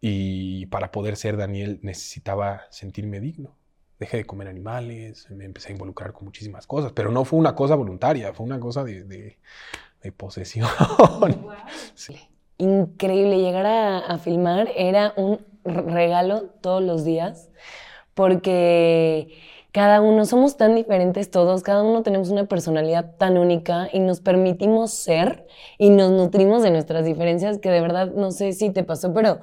Y 0.00 0.66
para 0.66 0.90
poder 0.90 1.16
ser 1.16 1.36
Daniel 1.36 1.78
necesitaba 1.82 2.62
sentirme 2.70 3.20
digno. 3.20 3.56
Dejé 3.98 4.18
de 4.18 4.24
comer 4.24 4.48
animales, 4.48 5.28
me 5.30 5.44
empecé 5.44 5.68
a 5.68 5.72
involucrar 5.72 6.12
con 6.12 6.24
muchísimas 6.24 6.66
cosas, 6.66 6.92
pero 6.92 7.10
no 7.10 7.26
fue 7.26 7.38
una 7.38 7.54
cosa 7.54 7.74
voluntaria, 7.74 8.32
fue 8.32 8.46
una 8.46 8.58
cosa 8.58 8.82
de, 8.82 9.04
de, 9.04 10.12
posesión. 10.12 10.68
Increíble, 12.56 13.38
llegar 13.38 13.66
a, 13.66 13.98
a 13.98 14.18
filmar 14.18 14.68
era 14.74 15.12
un 15.16 15.44
regalo 15.64 16.44
todos 16.62 16.82
los 16.82 17.04
días, 17.04 17.50
porque 18.14 19.28
cada 19.72 20.00
uno 20.00 20.26
somos 20.26 20.56
tan 20.56 20.74
diferentes 20.74 21.30
todos, 21.30 21.62
cada 21.62 21.84
uno 21.84 22.02
tenemos 22.02 22.30
una 22.30 22.46
personalidad 22.46 23.16
tan 23.18 23.38
única 23.38 23.88
y 23.92 24.00
nos 24.00 24.20
permitimos 24.20 24.92
ser 24.92 25.46
y 25.78 25.90
nos 25.90 26.10
nutrimos 26.10 26.64
de 26.64 26.72
nuestras 26.72 27.04
diferencias 27.04 27.58
que 27.58 27.70
de 27.70 27.80
verdad 27.80 28.10
no 28.12 28.32
sé 28.32 28.52
si 28.52 28.70
te 28.70 28.82
pasó, 28.82 29.14
pero 29.14 29.38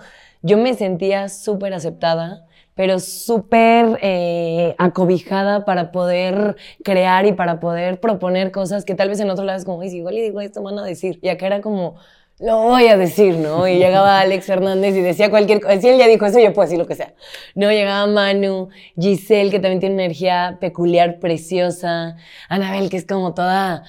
yo 0.47 0.57
me 0.57 0.73
sentía 0.73 1.29
súper 1.29 1.73
aceptada, 1.73 2.45
pero 2.73 2.99
súper 2.99 3.99
eh, 4.01 4.75
acobijada 4.77 5.65
para 5.65 5.91
poder 5.91 6.55
crear 6.83 7.25
y 7.25 7.33
para 7.33 7.59
poder 7.59 7.99
proponer 7.99 8.51
cosas 8.51 8.85
que 8.85 8.95
tal 8.95 9.09
vez 9.09 9.19
en 9.19 9.29
otro 9.29 9.43
lado 9.43 9.57
es 9.59 9.65
como, 9.65 9.81
Ay, 9.81 9.89
igual 9.89 10.17
y 10.17 10.21
digo 10.21 10.39
esto, 10.41 10.63
van 10.63 10.79
a 10.79 10.83
decir. 10.83 11.19
Y 11.21 11.29
acá 11.29 11.47
era 11.47 11.61
como, 11.61 11.95
lo 12.39 12.61
voy 12.61 12.85
a 12.85 12.97
decir, 12.97 13.35
¿no? 13.35 13.67
Y 13.67 13.77
llegaba 13.79 14.19
Alex 14.19 14.47
Hernández 14.47 14.95
y 14.95 15.01
decía 15.01 15.31
cualquier 15.31 15.59
cosa. 15.59 15.81
Si 15.81 15.89
él 15.89 15.97
ya 15.97 16.07
dijo 16.07 16.25
eso, 16.25 16.39
yo 16.39 16.53
puedo 16.53 16.67
decir 16.67 16.77
lo 16.77 16.85
que 16.85 16.95
sea. 16.95 17.13
No, 17.55 17.71
llegaba 17.71 18.05
Manu, 18.05 18.69
Giselle, 18.95 19.49
que 19.49 19.59
también 19.59 19.79
tiene 19.79 19.95
una 19.95 20.03
energía 20.05 20.57
peculiar, 20.61 21.19
preciosa. 21.19 22.15
Anabel, 22.47 22.89
que 22.89 22.97
es 22.97 23.07
como 23.07 23.33
toda 23.33 23.83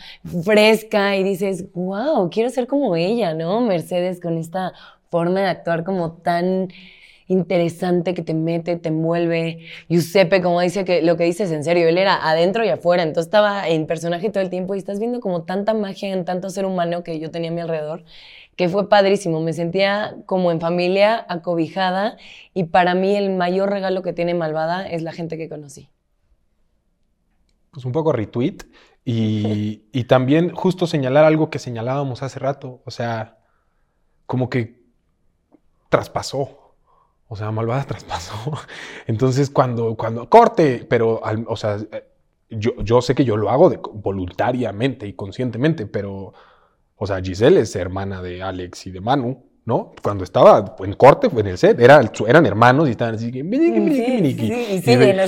fresca 0.45 1.17
y 1.17 1.25
dices, 1.25 1.71
wow, 1.75 2.31
quiero 2.31 2.49
ser 2.49 2.67
como 2.67 2.97
ella, 2.97 3.35
¿no? 3.35 3.61
Mercedes 3.61 4.19
con 4.19 4.39
esta 4.39 4.73
forma 5.11 5.41
de 5.41 5.47
actuar 5.47 5.85
como 5.85 6.13
tan 6.13 6.69
interesante 7.29 8.15
que 8.15 8.23
te 8.23 8.35
mete, 8.35 8.77
te 8.77 8.89
envuelve. 8.89 9.61
Giuseppe, 9.89 10.43
como 10.43 10.61
dice 10.61 10.85
que 10.85 11.03
lo 11.03 11.17
que 11.17 11.25
dices 11.25 11.53
en 11.53 11.63
serio, 11.63 11.89
él 11.89 11.99
era 11.99 12.29
adentro 12.29 12.65
y 12.65 12.71
afuera, 12.71 13.03
entonces 13.03 13.27
estaba 13.27 13.69
en 13.69 13.87
personaje 13.87 14.31
todo 14.31 14.43
el 14.43 14.51
tiempo 14.51 14.75
y 14.75 14.79
estás 14.79 14.99
viendo 14.99 15.21
como 15.21 15.45
tanta 15.45 15.75
magia 15.75 16.13
en 16.13 16.25
tanto 16.25 16.51
ser 16.51 16.65
humano 16.65 17.05
que 17.05 17.21
yo 17.21 17.31
tenía 17.31 17.51
a 17.51 17.55
mi 17.55 17.61
alrededor, 17.61 18.05
que 18.57 18.69
fue 18.69 18.89
padrísimo. 18.89 19.41
Me 19.41 19.53
sentía 19.53 20.17
como 20.27 20.51
en 20.51 20.61
familia, 20.61 21.25
acobijada 21.29 22.17
y 22.55 22.65
para 22.65 22.95
mí 22.95 23.15
el 23.15 23.31
mayor 23.31 23.71
regalo 23.71 24.03
que 24.03 24.13
tiene 24.13 24.35
Malvada 24.35 24.89
es 24.89 25.03
la 25.03 25.13
gente 25.13 25.37
que 25.37 25.49
conocí. 25.49 25.91
Pues 27.71 27.85
un 27.85 27.93
poco 27.93 28.13
retweet 28.13 28.65
Y, 29.05 29.85
y 29.93 30.05
también 30.05 30.51
justo 30.51 30.87
señalar 30.87 31.25
algo 31.25 31.51
que 31.51 31.59
señalábamos 31.59 32.23
hace 32.23 32.39
rato, 32.39 32.81
o 32.87 32.91
sea, 32.91 33.37
como 34.27 34.49
que 34.49 34.79
traspasó. 35.89 36.75
O 37.29 37.37
sea, 37.37 37.51
malvada 37.51 37.85
traspasó. 37.85 38.35
Entonces, 39.07 39.51
cuando, 39.51 39.95
cuando 39.97 40.29
corte, 40.29 40.87
pero, 40.89 41.25
al- 41.25 41.45
o 41.49 41.57
sea, 41.57 41.77
yo, 42.51 42.73
yo 42.83 43.03
sé 43.03 43.15
que 43.15 43.25
yo 43.25 43.37
lo 43.37 43.51
hago 43.51 43.69
de- 43.71 43.79
voluntariamente 43.93 45.07
y 45.07 45.13
conscientemente, 45.13 45.87
pero, 45.87 46.33
o 46.97 47.07
sea, 47.07 47.21
Giselle 47.21 47.61
es 47.61 47.77
hermana 47.77 48.23
de 48.23 48.43
Alex 48.43 48.87
y 48.87 48.91
de 48.91 49.01
Manu, 49.03 49.45
¿no? 49.67 49.93
Cuando 50.03 50.25
estaba 50.25 50.75
en 50.79 50.95
corte, 50.95 51.29
en 51.31 51.47
el 51.47 51.59
set, 51.59 51.79
era, 51.79 52.01
eran 52.27 52.47
hermanos 52.47 52.89
y 52.89 52.93
estaban 52.93 53.17
así, 53.17 53.31
que, 53.31 53.45
"Miniqui, 53.45 53.81
miniqui, 53.81 54.07
Sí, 54.07 54.13
miniqui". 54.13 54.47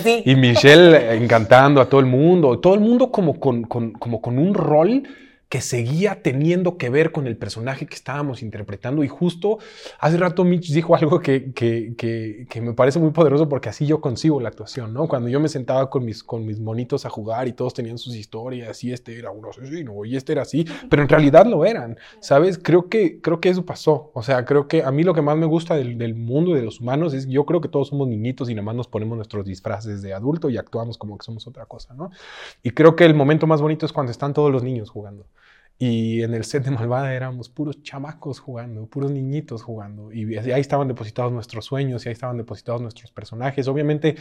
sí, 0.00 0.22
y 0.24 0.30
y 0.30 0.36
Michelle 0.36 0.96
eh, 0.96 1.14
encantando 1.22 1.82
a 1.82 1.86
todo 1.90 2.00
el 2.00 2.06
mundo, 2.06 2.58
todo 2.58 2.72
el 2.72 2.80
mundo 2.80 3.12
como 3.12 3.38
con, 3.38 3.64
con- 3.64 3.92
como 3.92 4.22
con 4.22 4.38
un 4.38 4.54
rol 4.54 5.02
que 5.50 5.60
seguía 5.60 6.22
teniendo 6.22 6.78
que 6.78 6.90
ver 6.90 7.12
con 7.12 7.26
el 7.26 7.36
personaje 7.36 7.86
que 7.86 7.96
estábamos 7.96 8.42
interpretando. 8.42 9.04
Y 9.04 9.08
justo 9.08 9.58
hace 9.98 10.16
rato 10.16 10.44
Mitch 10.44 10.72
dijo 10.72 10.94
algo 10.96 11.20
que, 11.20 11.52
que- 11.52 11.94
que- 11.98 12.46
que 12.48 12.60
me 12.62 12.72
parece 12.72 13.00
muy 13.00 13.10
poderoso 13.10 13.48
porque 13.48 13.68
así 13.68 13.84
yo 13.84 14.00
consigo 14.00 14.40
la 14.40 14.48
actuación, 14.48 14.94
¿no? 14.94 15.08
Cuando 15.08 15.28
yo 15.28 15.40
me 15.40 15.48
sentaba 15.48 15.90
con 15.90 16.04
mis, 16.04 16.22
con 16.24 16.46
mis 16.46 16.60
monitos 16.60 17.04
a 17.04 17.10
jugar 17.10 17.48
y 17.48 17.52
todos 17.52 17.74
tenían 17.74 17.98
sus 17.98 18.14
historias 18.16 18.82
y 18.84 18.92
este 18.92 19.18
era 19.18 19.32
un 19.32 19.44
asesino 19.44 20.04
y 20.04 20.16
este 20.16 20.32
era 20.32 20.42
así, 20.42 20.64
pero 20.88 21.02
en 21.02 21.08
realidad 21.08 21.46
lo 21.46 21.64
eran, 21.64 21.98
¿sabes? 22.20 22.56
Creo 22.56 22.88
que, 22.88 23.20
creo 23.20 23.40
que 23.40 23.48
eso 23.48 23.66
pasó. 23.66 24.12
O 24.14 24.22
sea, 24.22 24.44
creo 24.44 24.68
que 24.68 24.84
a 24.84 24.92
mí 24.92 25.02
lo 25.02 25.14
que 25.14 25.22
más 25.22 25.36
me 25.36 25.46
gusta 25.46 25.74
del, 25.74 25.98
del 25.98 26.14
mundo 26.14 26.52
y 26.52 26.54
de 26.54 26.62
los 26.62 26.80
humanos 26.80 27.12
es 27.12 27.26
yo 27.26 27.44
creo 27.44 27.60
que 27.60 27.68
todos 27.68 27.88
somos 27.88 28.06
niñitos 28.08 28.48
y 28.50 28.54
nada 28.54 28.66
más 28.66 28.76
nos 28.76 28.86
ponemos 28.88 29.16
nuestros 29.16 29.44
disfraces 29.44 30.00
de 30.00 30.14
adulto 30.14 30.48
y 30.48 30.56
actuamos 30.58 30.96
como 30.96 31.18
que 31.18 31.24
somos 31.24 31.46
otra 31.48 31.66
cosa, 31.66 31.92
¿no? 31.94 32.10
Y 32.62 32.70
creo 32.70 32.94
que 32.96 33.04
el 33.04 33.14
momento 33.14 33.46
más 33.48 33.60
bonito 33.60 33.84
es 33.86 33.92
cuando 33.92 34.12
están 34.12 34.32
todos 34.32 34.52
los 34.52 34.62
niños 34.62 34.90
jugando. 34.90 35.26
Y 35.82 36.22
en 36.22 36.34
el 36.34 36.44
set 36.44 36.62
de 36.66 36.70
Malvada 36.72 37.14
éramos 37.14 37.48
puros 37.48 37.82
chamacos 37.82 38.38
jugando, 38.38 38.84
puros 38.84 39.10
niñitos 39.10 39.62
jugando. 39.62 40.12
Y 40.12 40.36
ahí 40.36 40.60
estaban 40.60 40.88
depositados 40.88 41.32
nuestros 41.32 41.64
sueños 41.64 42.04
y 42.04 42.10
ahí 42.10 42.12
estaban 42.12 42.36
depositados 42.36 42.82
nuestros 42.82 43.10
personajes. 43.12 43.66
Obviamente, 43.66 44.16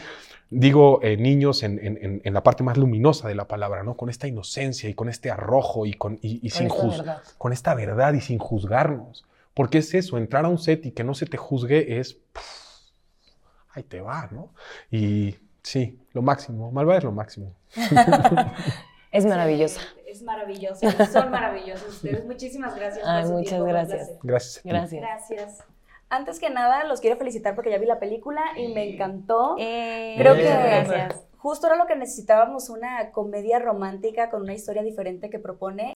digo 0.48 1.00
eh, 1.02 1.18
niños 1.18 1.62
en, 1.62 1.78
en- 1.84 2.22
en- 2.24 2.32
la 2.32 2.42
parte 2.42 2.64
más 2.64 2.78
luminosa 2.78 3.28
de 3.28 3.34
la 3.34 3.46
palabra, 3.46 3.82
¿no? 3.82 3.94
Con 3.94 4.08
esta 4.08 4.26
inocencia 4.26 4.88
y 4.88 4.94
con 4.94 5.10
este 5.10 5.30
arrojo 5.30 5.84
y, 5.84 5.92
con, 5.92 6.14
y, 6.22 6.38
y 6.44 6.48
Con 6.48 6.58
sin 6.58 6.66
esta 6.68 6.78
juz- 6.82 6.96
verdad. 6.96 7.22
con 7.36 7.52
esta 7.52 7.74
verdad 7.74 8.14
y 8.14 8.22
sin 8.22 8.38
juzgarnos. 8.38 9.26
Porque 9.52 9.78
es 9.78 9.92
eso, 9.92 10.16
entrar 10.16 10.46
a 10.46 10.48
un 10.48 10.56
set 10.58 10.86
y 10.86 10.92
que 10.92 11.04
no 11.04 11.12
se 11.12 11.26
te 11.26 11.36
juzgue 11.36 11.98
es. 12.00 12.14
pff, 12.14 12.90
ahí 13.74 13.82
te 13.82 14.00
va, 14.00 14.30
¿no? 14.32 14.54
Y 14.90 15.34
sí, 15.62 15.98
lo 16.14 16.22
máximo. 16.22 16.72
Malvada 16.72 16.96
es 17.00 17.04
lo 17.04 17.12
máximo. 17.12 17.54
Es 19.12 19.26
maravillosa. 19.26 19.80
Es 20.10 20.22
maravilloso. 20.22 20.90
Son 21.12 21.30
maravillosos 21.30 21.88
ustedes. 21.88 22.24
Muchísimas 22.26 22.74
gracias. 22.74 23.06
Ay, 23.06 23.22
por 23.22 23.28
su 23.28 23.32
muchas 23.34 23.48
tiempo, 23.50 23.66
gracias. 23.66 24.10
Gracias. 24.22 24.64
Gracias. 24.64 25.00
Gracias. 25.00 25.64
Antes 26.08 26.40
que 26.40 26.50
nada, 26.50 26.82
los 26.84 27.00
quiero 27.00 27.16
felicitar 27.16 27.54
porque 27.54 27.70
ya 27.70 27.78
vi 27.78 27.86
la 27.86 28.00
película 28.00 28.42
y 28.56 28.74
me 28.74 28.94
encantó. 28.94 29.54
Eh, 29.58 30.16
Creo 30.18 30.34
que 30.34 30.42
gracias. 30.42 31.24
justo 31.38 31.68
era 31.68 31.76
lo 31.76 31.86
que 31.86 31.94
necesitábamos, 31.94 32.68
una 32.68 33.12
comedia 33.12 33.60
romántica 33.60 34.28
con 34.30 34.42
una 34.42 34.54
historia 34.54 34.82
diferente 34.82 35.30
que 35.30 35.38
propone. 35.38 35.94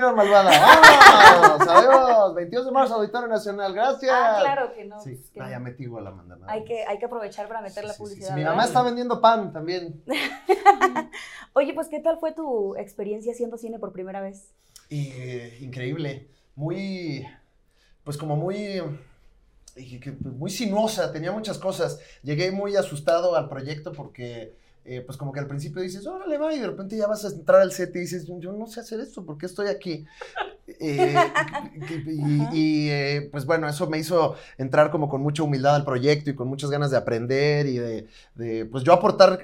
Espina 0.00 0.12
malvada. 0.12 0.50
¡Vámonos! 0.50 1.68
Adiós. 1.68 2.34
22 2.34 2.66
de 2.66 2.72
marzo, 2.72 2.94
Auditorio 2.94 3.28
Nacional. 3.28 3.74
Gracias. 3.74 4.10
Ah, 4.14 4.38
claro 4.40 4.72
que 4.72 4.84
no. 4.86 4.98
Sí, 5.00 5.14
pues 5.14 5.30
que 5.30 5.40
ah, 5.40 5.50
ya 5.50 5.58
metí 5.58 5.82
igual 5.84 6.04
la 6.04 6.10
manda. 6.12 6.38
hay, 6.46 6.64
que, 6.64 6.84
hay 6.86 6.98
que 6.98 7.04
aprovechar 7.04 7.48
para 7.48 7.60
meter 7.60 7.84
la 7.84 7.92
Sí, 7.92 7.96
sí, 7.96 7.96
sí, 7.96 8.02
publicidad. 8.14 8.34
Mi 8.36 8.44
mamá 8.44 8.64
está 8.64 8.82
vendiendo 8.82 9.20
pan 9.20 9.52
también. 9.52 10.02
Oye, 11.52 11.74
pues, 11.74 11.88
¿qué 11.88 12.00
tal 12.00 12.18
fue 12.18 12.32
tu 12.32 12.76
experiencia 12.76 13.32
haciendo 13.32 13.58
cine 13.58 13.78
por 13.78 13.92
primera 13.92 14.20
vez? 14.22 14.54
Y 14.88 15.08
eh, 15.14 15.58
increíble. 15.60 16.30
Muy, 16.54 17.26
pues 18.02 18.16
como 18.16 18.36
muy, 18.36 18.82
que- 19.74 20.16
muy 20.22 20.50
sinuosa. 20.50 21.12
Tenía 21.12 21.32
muchas 21.32 21.58
cosas. 21.58 22.00
Llegué 22.22 22.50
muy 22.52 22.74
asustado 22.76 23.36
al 23.36 23.48
proyecto 23.50 23.92
porque, 23.92 24.56
eh, 24.90 25.02
pues 25.02 25.16
como 25.16 25.30
que 25.30 25.38
al 25.38 25.46
principio 25.46 25.80
dices, 25.80 26.04
órale, 26.04 26.36
va, 26.36 26.52
y 26.52 26.58
de 26.58 26.66
repente 26.66 26.96
ya 26.96 27.06
vas 27.06 27.24
a 27.24 27.28
entrar 27.28 27.60
al 27.60 27.70
set 27.70 27.94
y 27.94 28.00
dices, 28.00 28.26
yo 28.40 28.50
no 28.50 28.66
sé 28.66 28.80
hacer 28.80 28.98
esto, 28.98 29.24
¿por 29.24 29.38
qué 29.38 29.46
estoy 29.46 29.68
aquí? 29.68 30.04
Eh, 30.66 31.14
y, 32.06 32.58
y, 32.58 32.90
eh, 32.90 33.28
pues 33.30 33.46
bueno, 33.46 33.68
eso 33.68 33.88
me 33.88 33.98
hizo 33.98 34.34
entrar 34.58 34.90
como 34.90 35.08
con 35.08 35.22
mucha 35.22 35.44
humildad 35.44 35.76
al 35.76 35.84
proyecto 35.84 36.30
y 36.30 36.34
con 36.34 36.48
muchas 36.48 36.70
ganas 36.70 36.90
de 36.90 36.96
aprender 36.96 37.66
y 37.66 37.78
de, 37.78 38.08
de, 38.34 38.66
pues 38.66 38.82
yo 38.82 38.92
aportar 38.92 39.38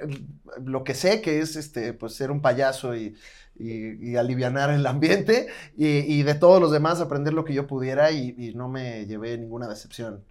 lo 0.65 0.83
que 0.83 0.95
sé, 0.95 1.21
que 1.21 1.39
es 1.39 1.55
este, 1.55 1.93
pues 1.93 2.15
ser 2.15 2.33
un 2.33 2.43
payaso 2.43 2.97
y, 2.97 3.15
y, 3.57 4.11
y 4.11 4.17
alivianar 4.17 4.71
el 4.71 4.85
ambiente 4.85 5.47
y, 5.77 6.25
de 6.25 6.35
todos 6.35 6.61
los 6.61 6.73
demás 6.73 7.01
aprender 7.01 7.35
lo 7.35 7.45
que 7.45 7.55
yo 7.55 7.69
pudiera 7.69 8.11
y, 8.11 8.53
no 8.57 8.69
me 8.69 9.07
llevé 9.07 9.39
ninguna 9.39 9.69
decepción. 9.69 10.25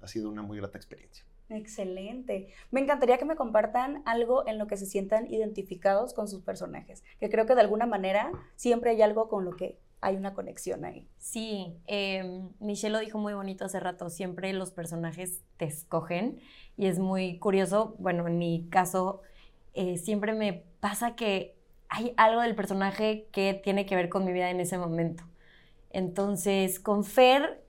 Ha 0.00 0.08
sido 0.08 0.30
una 0.30 0.40
muy 0.40 0.56
grata 0.56 0.78
experiencia. 0.78 1.26
Excelente. 1.48 2.48
Me 2.70 2.80
encantaría 2.80 3.18
que 3.18 3.24
me 3.24 3.36
compartan 3.36 4.02
algo 4.04 4.46
en 4.48 4.58
lo 4.58 4.66
que 4.66 4.76
se 4.76 4.86
sientan 4.86 5.32
identificados 5.32 6.12
con 6.12 6.28
sus 6.28 6.42
personajes, 6.42 7.04
que 7.20 7.30
creo 7.30 7.46
que 7.46 7.54
de 7.54 7.60
alguna 7.60 7.86
manera 7.86 8.32
siempre 8.56 8.90
hay 8.90 9.02
algo 9.02 9.28
con 9.28 9.44
lo 9.44 9.56
que 9.56 9.78
hay 10.00 10.16
una 10.16 10.34
conexión 10.34 10.84
ahí. 10.84 11.08
Sí, 11.18 11.76
eh, 11.86 12.42
Michelle 12.60 12.92
lo 12.92 12.98
dijo 12.98 13.18
muy 13.18 13.34
bonito 13.34 13.64
hace 13.64 13.80
rato, 13.80 14.10
siempre 14.10 14.52
los 14.52 14.70
personajes 14.70 15.42
te 15.56 15.64
escogen 15.64 16.38
y 16.76 16.86
es 16.86 16.98
muy 16.98 17.38
curioso, 17.38 17.96
bueno, 17.98 18.26
en 18.26 18.38
mi 18.38 18.68
caso 18.68 19.22
eh, 19.74 19.98
siempre 19.98 20.32
me 20.32 20.64
pasa 20.80 21.16
que 21.16 21.56
hay 21.88 22.12
algo 22.16 22.40
del 22.42 22.54
personaje 22.54 23.28
que 23.32 23.54
tiene 23.54 23.86
que 23.86 23.96
ver 23.96 24.08
con 24.08 24.24
mi 24.24 24.32
vida 24.32 24.50
en 24.50 24.60
ese 24.60 24.78
momento. 24.78 25.24
Entonces, 25.90 26.80
con 26.80 27.04
Fer, 27.04 27.64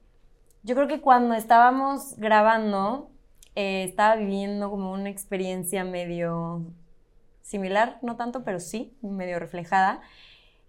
yo 0.64 0.76
creo 0.76 0.88
que 0.88 1.02
cuando 1.02 1.34
estábamos 1.34 2.18
grabando, 2.18 3.12
eh, 3.60 3.86
estaba 3.86 4.16
viviendo 4.16 4.70
como 4.70 4.92
una 4.92 5.10
experiencia 5.10 5.84
medio 5.84 6.62
similar, 7.42 7.98
no 8.04 8.16
tanto, 8.16 8.44
pero 8.44 8.60
sí, 8.60 8.96
medio 9.02 9.40
reflejada. 9.40 10.00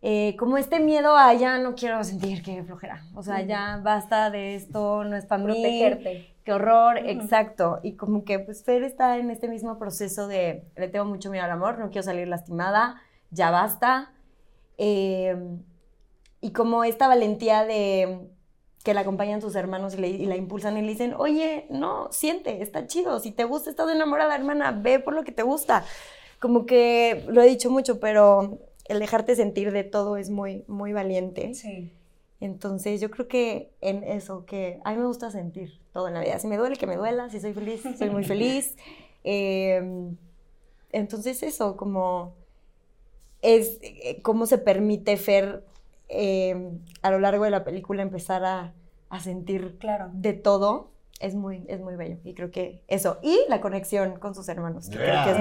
Eh, 0.00 0.36
como 0.38 0.56
este 0.56 0.80
miedo 0.80 1.14
a 1.14 1.34
ya 1.34 1.58
no 1.58 1.74
quiero 1.74 2.02
sentir 2.02 2.42
que 2.42 2.62
flojera, 2.62 3.04
o 3.14 3.22
sea, 3.22 3.42
ya 3.42 3.78
basta 3.82 4.30
de 4.30 4.54
esto, 4.54 5.04
no 5.04 5.16
es 5.16 5.26
para 5.26 5.44
mí, 5.44 5.52
Protegerte. 5.52 6.34
qué 6.44 6.52
horror, 6.54 6.96
exacto. 6.96 7.78
Y 7.82 7.92
como 7.92 8.24
que 8.24 8.38
pues 8.38 8.64
Fer 8.64 8.82
está 8.84 9.18
en 9.18 9.30
este 9.30 9.48
mismo 9.48 9.78
proceso 9.78 10.26
de 10.26 10.64
le 10.74 10.88
tengo 10.88 11.04
mucho 11.04 11.30
miedo 11.30 11.44
al 11.44 11.50
amor, 11.50 11.78
no 11.78 11.90
quiero 11.90 12.04
salir 12.04 12.26
lastimada, 12.26 13.02
ya 13.30 13.50
basta. 13.50 14.12
Eh, 14.78 15.36
y 16.40 16.52
como 16.52 16.84
esta 16.84 17.06
valentía 17.06 17.66
de 17.66 18.30
que 18.84 18.94
la 18.94 19.00
acompañan 19.00 19.40
sus 19.40 19.54
hermanos 19.56 19.94
y, 19.94 19.98
le- 19.98 20.08
y 20.08 20.26
la 20.26 20.36
impulsan 20.36 20.76
y 20.78 20.82
le 20.82 20.88
dicen, 20.88 21.14
oye, 21.16 21.66
no, 21.70 22.08
siente, 22.12 22.62
está 22.62 22.86
chido, 22.86 23.18
si 23.20 23.32
te 23.32 23.44
gusta, 23.44 23.70
estás 23.70 23.90
enamorada, 23.90 24.34
hermana, 24.34 24.70
ve 24.72 24.98
por 25.00 25.14
lo 25.14 25.24
que 25.24 25.32
te 25.32 25.42
gusta. 25.42 25.84
Como 26.40 26.66
que 26.66 27.24
lo 27.28 27.42
he 27.42 27.46
dicho 27.48 27.70
mucho, 27.70 27.98
pero 28.00 28.58
el 28.86 29.00
dejarte 29.00 29.34
sentir 29.36 29.72
de 29.72 29.84
todo 29.84 30.16
es 30.16 30.30
muy, 30.30 30.64
muy 30.68 30.92
valiente. 30.92 31.54
Sí. 31.54 31.92
Entonces 32.40 33.00
yo 33.00 33.10
creo 33.10 33.26
que 33.26 33.72
en 33.80 34.04
eso, 34.04 34.46
que 34.46 34.78
a 34.84 34.92
mí 34.92 34.98
me 34.98 35.06
gusta 35.06 35.30
sentir 35.32 35.80
todo 35.92 36.06
en 36.06 36.14
la 36.14 36.20
vida. 36.20 36.38
Si 36.38 36.46
me 36.46 36.56
duele, 36.56 36.76
que 36.76 36.86
me 36.86 36.96
duela. 36.96 37.28
Si 37.30 37.40
soy 37.40 37.52
feliz, 37.52 37.82
soy 37.98 38.10
muy 38.10 38.24
feliz. 38.24 38.76
Eh, 39.24 39.82
entonces 40.92 41.42
eso, 41.42 41.76
como 41.76 42.34
es 43.42 43.78
eh, 43.82 44.20
cómo 44.22 44.46
se 44.46 44.58
permite 44.58 45.16
Fer 45.16 45.64
eh, 46.08 46.70
a 47.02 47.10
lo 47.10 47.18
largo 47.18 47.44
de 47.44 47.50
la 47.50 47.64
película 47.64 48.02
empezar 48.02 48.44
a, 48.44 48.72
a 49.10 49.20
sentir 49.20 49.76
Claro. 49.78 50.10
de 50.12 50.32
todo. 50.32 50.90
Es 51.20 51.34
muy, 51.34 51.64
es 51.68 51.80
muy 51.80 51.96
bello. 51.96 52.18
Y 52.22 52.34
creo 52.34 52.52
que 52.52 52.80
eso. 52.86 53.18
Y 53.22 53.36
la 53.48 53.60
conexión 53.60 54.20
con 54.20 54.36
sus 54.36 54.48
hermanos. 54.48 54.88
que 54.88 54.98
creo 54.98 55.24
que 55.24 55.30
es 55.32 55.38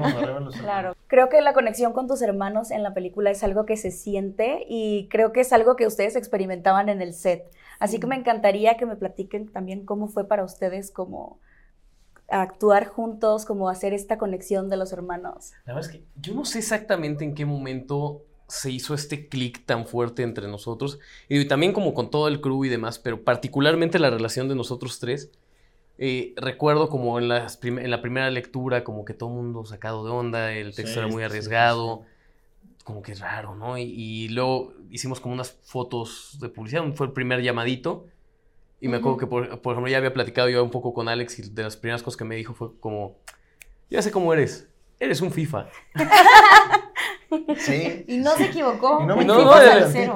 muy... 0.00 0.06
Arriba 0.12 0.40
los 0.40 0.56
Claro. 0.56 0.94
Creo 1.06 1.28
que 1.28 1.42
la 1.42 1.52
conexión 1.52 1.92
con 1.92 2.06
tus 2.08 2.22
hermanos 2.22 2.70
en 2.70 2.82
la 2.82 2.94
película 2.94 3.30
es 3.30 3.44
algo 3.44 3.66
que 3.66 3.76
se 3.76 3.90
siente 3.90 4.64
y 4.68 5.06
creo 5.10 5.32
que 5.32 5.40
es 5.40 5.52
algo 5.52 5.76
que 5.76 5.86
ustedes 5.86 6.16
experimentaban 6.16 6.88
en 6.88 7.02
el 7.02 7.12
set. 7.12 7.44
Así 7.78 8.00
que 8.00 8.06
me 8.06 8.16
encantaría 8.16 8.78
que 8.78 8.86
me 8.86 8.96
platiquen 8.96 9.48
también 9.52 9.84
cómo 9.84 10.08
fue 10.08 10.26
para 10.26 10.44
ustedes 10.44 10.90
como 10.90 11.38
actuar 12.28 12.86
juntos, 12.86 13.44
como 13.44 13.68
hacer 13.68 13.92
esta 13.94 14.18
conexión 14.18 14.68
de 14.68 14.76
los 14.78 14.92
hermanos. 14.92 15.52
La 15.64 15.74
verdad 15.74 15.90
es 15.90 15.96
que 15.98 16.04
yo 16.20 16.34
no 16.34 16.44
sé 16.44 16.58
exactamente 16.58 17.24
en 17.24 17.34
qué 17.34 17.44
momento 17.46 18.22
se 18.48 18.70
hizo 18.70 18.94
este 18.94 19.28
clic 19.28 19.64
tan 19.66 19.86
fuerte 19.86 20.22
entre 20.22 20.48
nosotros. 20.48 20.98
Y 21.28 21.44
también 21.46 21.72
como 21.72 21.94
con 21.94 22.10
todo 22.10 22.28
el 22.28 22.40
crew 22.40 22.64
y 22.64 22.68
demás, 22.68 22.98
pero 22.98 23.22
particularmente 23.22 23.98
la 23.98 24.10
relación 24.10 24.48
de 24.48 24.54
nosotros 24.56 24.98
tres. 24.98 25.30
Eh, 25.98 26.32
recuerdo 26.36 26.88
como 26.88 27.18
en, 27.18 27.28
las 27.28 27.56
prim- 27.56 27.78
en 27.80 27.90
la 27.90 28.00
primera 28.00 28.30
lectura, 28.30 28.84
como 28.84 29.04
que 29.04 29.14
todo 29.14 29.28
el 29.30 29.34
mundo 29.36 29.64
sacado 29.64 30.04
de 30.04 30.10
onda, 30.12 30.52
el 30.52 30.74
texto 30.74 30.92
Sí, 30.94 30.98
era 30.98 31.08
muy 31.08 31.14
sí, 31.14 31.18
sí, 31.20 31.24
arriesgado, 31.24 32.02
como 32.84 33.02
que 33.02 33.12
es 33.12 33.20
raro, 33.20 33.54
¿no? 33.56 33.76
Y, 33.78 33.82
y 33.82 34.28
luego 34.28 34.72
hicimos 34.90 35.20
como 35.20 35.34
unas 35.34 35.58
fotos 35.64 36.38
de 36.40 36.48
publicidad, 36.48 36.84
fue 36.94 37.06
el 37.08 37.12
primer 37.12 37.42
llamadito. 37.42 38.06
Y 38.80 38.88
me 38.88 38.98
acuerdo 38.98 39.18
que, 39.18 39.26
por, 39.26 39.60
por 39.60 39.72
ejemplo, 39.74 39.90
ya 39.90 39.98
había 39.98 40.14
platicado 40.14 40.48
yo 40.48 40.62
un 40.62 40.70
poco 40.70 40.94
con 40.94 41.08
Alex 41.08 41.40
y 41.40 41.50
de 41.50 41.64
las 41.64 41.76
primeras 41.76 42.02
cosas 42.04 42.16
que 42.16 42.24
me 42.24 42.36
dijo 42.36 42.54
fue 42.54 42.78
como, 42.78 43.18
ya 43.90 44.00
sé 44.02 44.12
cómo 44.12 44.32
eres, 44.32 44.68
eres 45.00 45.20
un 45.20 45.32
FIFA. 45.32 45.68
Sí. 47.58 48.04
Y 48.06 48.18
no 48.18 48.30
se 48.36 48.46
equivocó. 48.46 49.00
Y 49.02 49.06
no 49.06 49.16
me 49.16 49.24
No, 49.24 49.34
equivoco 49.34 49.54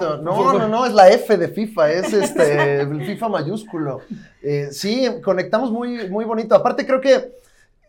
no. 0.01 0.17
No, 0.19 0.59
no, 0.59 0.69
no, 0.69 0.87
es 0.87 0.93
la 0.93 1.11
F 1.11 1.37
de 1.37 1.49
FIFA, 1.49 1.93
es 1.93 2.13
este, 2.13 2.81
el 2.81 3.05
FIFA 3.05 3.29
mayúsculo. 3.29 4.01
Eh, 4.43 4.69
sí, 4.73 5.07
conectamos 5.23 5.71
muy, 5.71 6.09
muy 6.09 6.25
bonito. 6.25 6.55
Aparte, 6.55 6.87
creo 6.87 7.01
que 7.01 7.33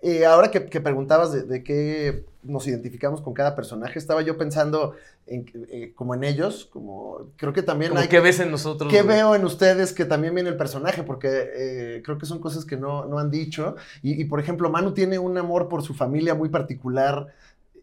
eh, 0.02 0.26
ahora 0.26 0.52
que, 0.52 0.66
que 0.66 0.82
preguntabas 0.82 1.32
de, 1.32 1.44
de 1.44 1.64
qué 1.64 2.26
nos 2.44 2.68
identificamos 2.68 3.22
con 3.22 3.34
cada 3.34 3.56
personaje, 3.56 3.98
estaba 3.98 4.22
yo 4.22 4.38
pensando 4.38 4.96
en, 5.28 5.46
eh, 5.70 5.94
como 5.96 6.14
en 6.14 6.24
ellos, 6.24 6.66
como 6.72 7.30
creo 7.38 7.54
que 7.54 7.62
también 7.64 7.92
Como, 7.92 8.02
hay 8.02 8.10
¿Qué 8.10 8.20
ves 8.20 8.40
en 8.40 8.52
nosotros? 8.52 8.92
¿Qué 8.92 9.02
güey? 9.02 9.16
veo 9.16 9.36
en 9.36 9.46
ustedes 9.46 9.94
que 9.94 10.06
también 10.06 10.36
viene 10.36 10.50
el 10.50 10.58
personaje? 10.58 11.04
Porque 11.04 11.30
eh, 11.56 12.02
creo 12.04 12.18
que 12.18 12.26
son 12.26 12.40
cosas 12.40 12.66
que 12.66 12.76
no, 12.76 13.06
no 13.06 13.20
han 13.20 13.32
dicho. 13.32 13.76
Y, 14.02 14.22
y, 14.22 14.26
por 14.26 14.40
ejemplo, 14.40 14.70
Manu 14.70 14.94
tiene 14.94 15.20
un 15.20 15.38
amor 15.38 15.70
por 15.70 15.84
su 15.84 15.94
familia 15.94 16.36
muy 16.36 16.50
particular 16.50 17.28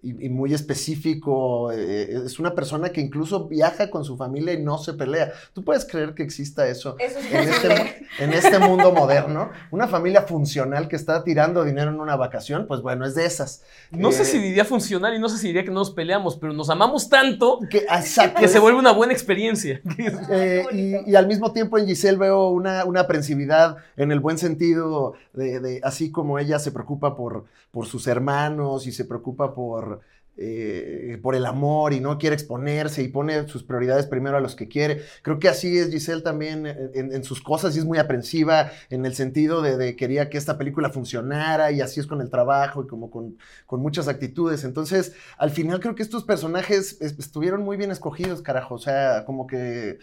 y, 0.03 0.27
y 0.27 0.29
muy 0.29 0.55
específico. 0.55 1.73
eh, 1.73 2.23
es 2.27 2.39
una 2.39 2.55
persona 2.55 2.91
que 2.91 3.01
incluso 3.01 3.47
viaja 3.49 3.91
con 3.91 4.05
su 4.05 4.17
familia 4.17 4.55
y 4.55 4.63
no 4.63 4.79
se 4.79 4.95
pelea. 4.95 5.33
¿Tú 5.53 5.63
puedes 5.65 5.85
creer 5.85 6.15
que 6.15 6.23
exista 6.23 6.67
eso? 6.69 6.97
Eso 6.99 7.19
es 7.19 7.33
En 7.33 7.49
este, 7.49 8.07
en 8.19 8.33
este 8.33 8.59
mundo 8.59 8.93
moderno, 8.93 9.51
una 9.71 9.89
familia 9.89 10.23
funcional 10.23 10.89
que 10.89 10.97
está 10.97 11.23
tirando 11.25 11.65
dinero 11.65 11.91
en 11.91 12.01
una 12.01 12.17
vacación, 12.17 12.67
pues 12.67 12.81
bueno, 12.83 13.05
es 13.07 13.15
de 13.15 13.25
esas. 13.25 13.63
No 13.91 14.13
sé 14.13 14.23
Eh, 14.23 14.27
si 14.27 14.39
diría 14.39 14.65
funcional 14.65 15.15
y 15.15 15.19
no 15.19 15.29
sé 15.29 15.39
si 15.39 15.47
diría 15.49 15.63
que 15.65 15.71
no 15.71 15.81
nos 15.81 15.91
peleamos, 15.91 16.37
pero 16.37 16.53
nos 16.53 16.71
amamos 16.71 17.09
tanto 17.09 17.61
que, 17.71 17.79
exacto, 17.79 18.41
que 18.41 18.49
se 18.49 18.59
vuelve 18.59 18.79
una 18.79 18.93
buena 18.93 19.13
experiencia. 19.13 19.81
Eh, 20.33 20.65
y, 20.73 21.11
y 21.11 21.15
al 21.17 21.27
mismo 21.27 21.53
tiempo 21.53 21.77
en 21.79 21.87
Giselle 21.87 22.17
veo 22.19 22.49
una, 22.51 22.85
una 22.85 23.01
aprensividad 23.01 23.77
en 23.97 24.13
el 24.13 24.21
buen 24.21 24.39
sentido 24.39 25.15
de, 25.33 25.59
de- 25.61 25.81
así 25.83 26.11
como 26.11 26.39
ella 26.39 26.59
se 26.59 26.71
preocupa 26.73 27.17
por, 27.17 27.45
por 27.73 27.87
sus 27.87 28.07
hermanos 28.07 28.87
y 28.87 28.93
se 28.93 29.05
preocupa 29.05 29.55
por, 29.55 29.90
eh, 30.37 31.19
por 31.23 31.35
el 31.35 31.45
amor 31.47 31.93
y 31.93 32.01
no 32.01 32.17
quiere 32.19 32.35
exponerse 32.35 33.03
y 33.03 33.09
pone 33.09 33.47
sus 33.49 33.63
prioridades 33.63 34.07
primero 34.07 34.37
a 34.37 34.41
los 34.41 34.57
que 34.57 34.69
quiere. 34.69 35.03
Creo 35.23 35.39
que 35.39 35.49
así 35.49 35.77
es 35.79 35.91
Giselle 35.91 36.23
también 36.23 36.67
en, 36.67 37.13
en- 37.13 37.25
sus 37.25 37.41
cosas 37.43 37.77
y 37.77 37.79
es 37.81 37.85
muy 37.85 37.99
aprensiva 37.99 38.71
en 38.89 39.05
el 39.07 39.15
sentido 39.15 39.61
de, 39.63 39.77
de 39.77 39.97
quería 39.97 40.31
que 40.31 40.39
esta 40.39 40.57
película 40.59 40.91
funcionara 40.91 41.73
y 41.73 41.81
así 41.81 42.01
es 42.01 42.07
con 42.07 42.21
el 42.21 42.31
trabajo 42.31 42.83
y 42.83 42.87
como 42.87 43.11
con, 43.11 43.37
muchas 43.81 44.09
actitudes. 44.09 44.65
Entonces, 44.65 45.13
al 45.39 45.51
final 45.51 45.81
creo 45.81 45.95
que 45.95 46.03
estos 46.03 46.25
personajes 46.25 46.97
es- 47.01 47.19
estuvieron 47.19 47.63
muy 47.63 47.77
bien 47.77 47.91
escogidos, 47.91 48.43
carajo. 48.43 48.75
O 48.77 48.79
sea, 48.79 49.25
como 49.27 49.47
que 49.47 49.99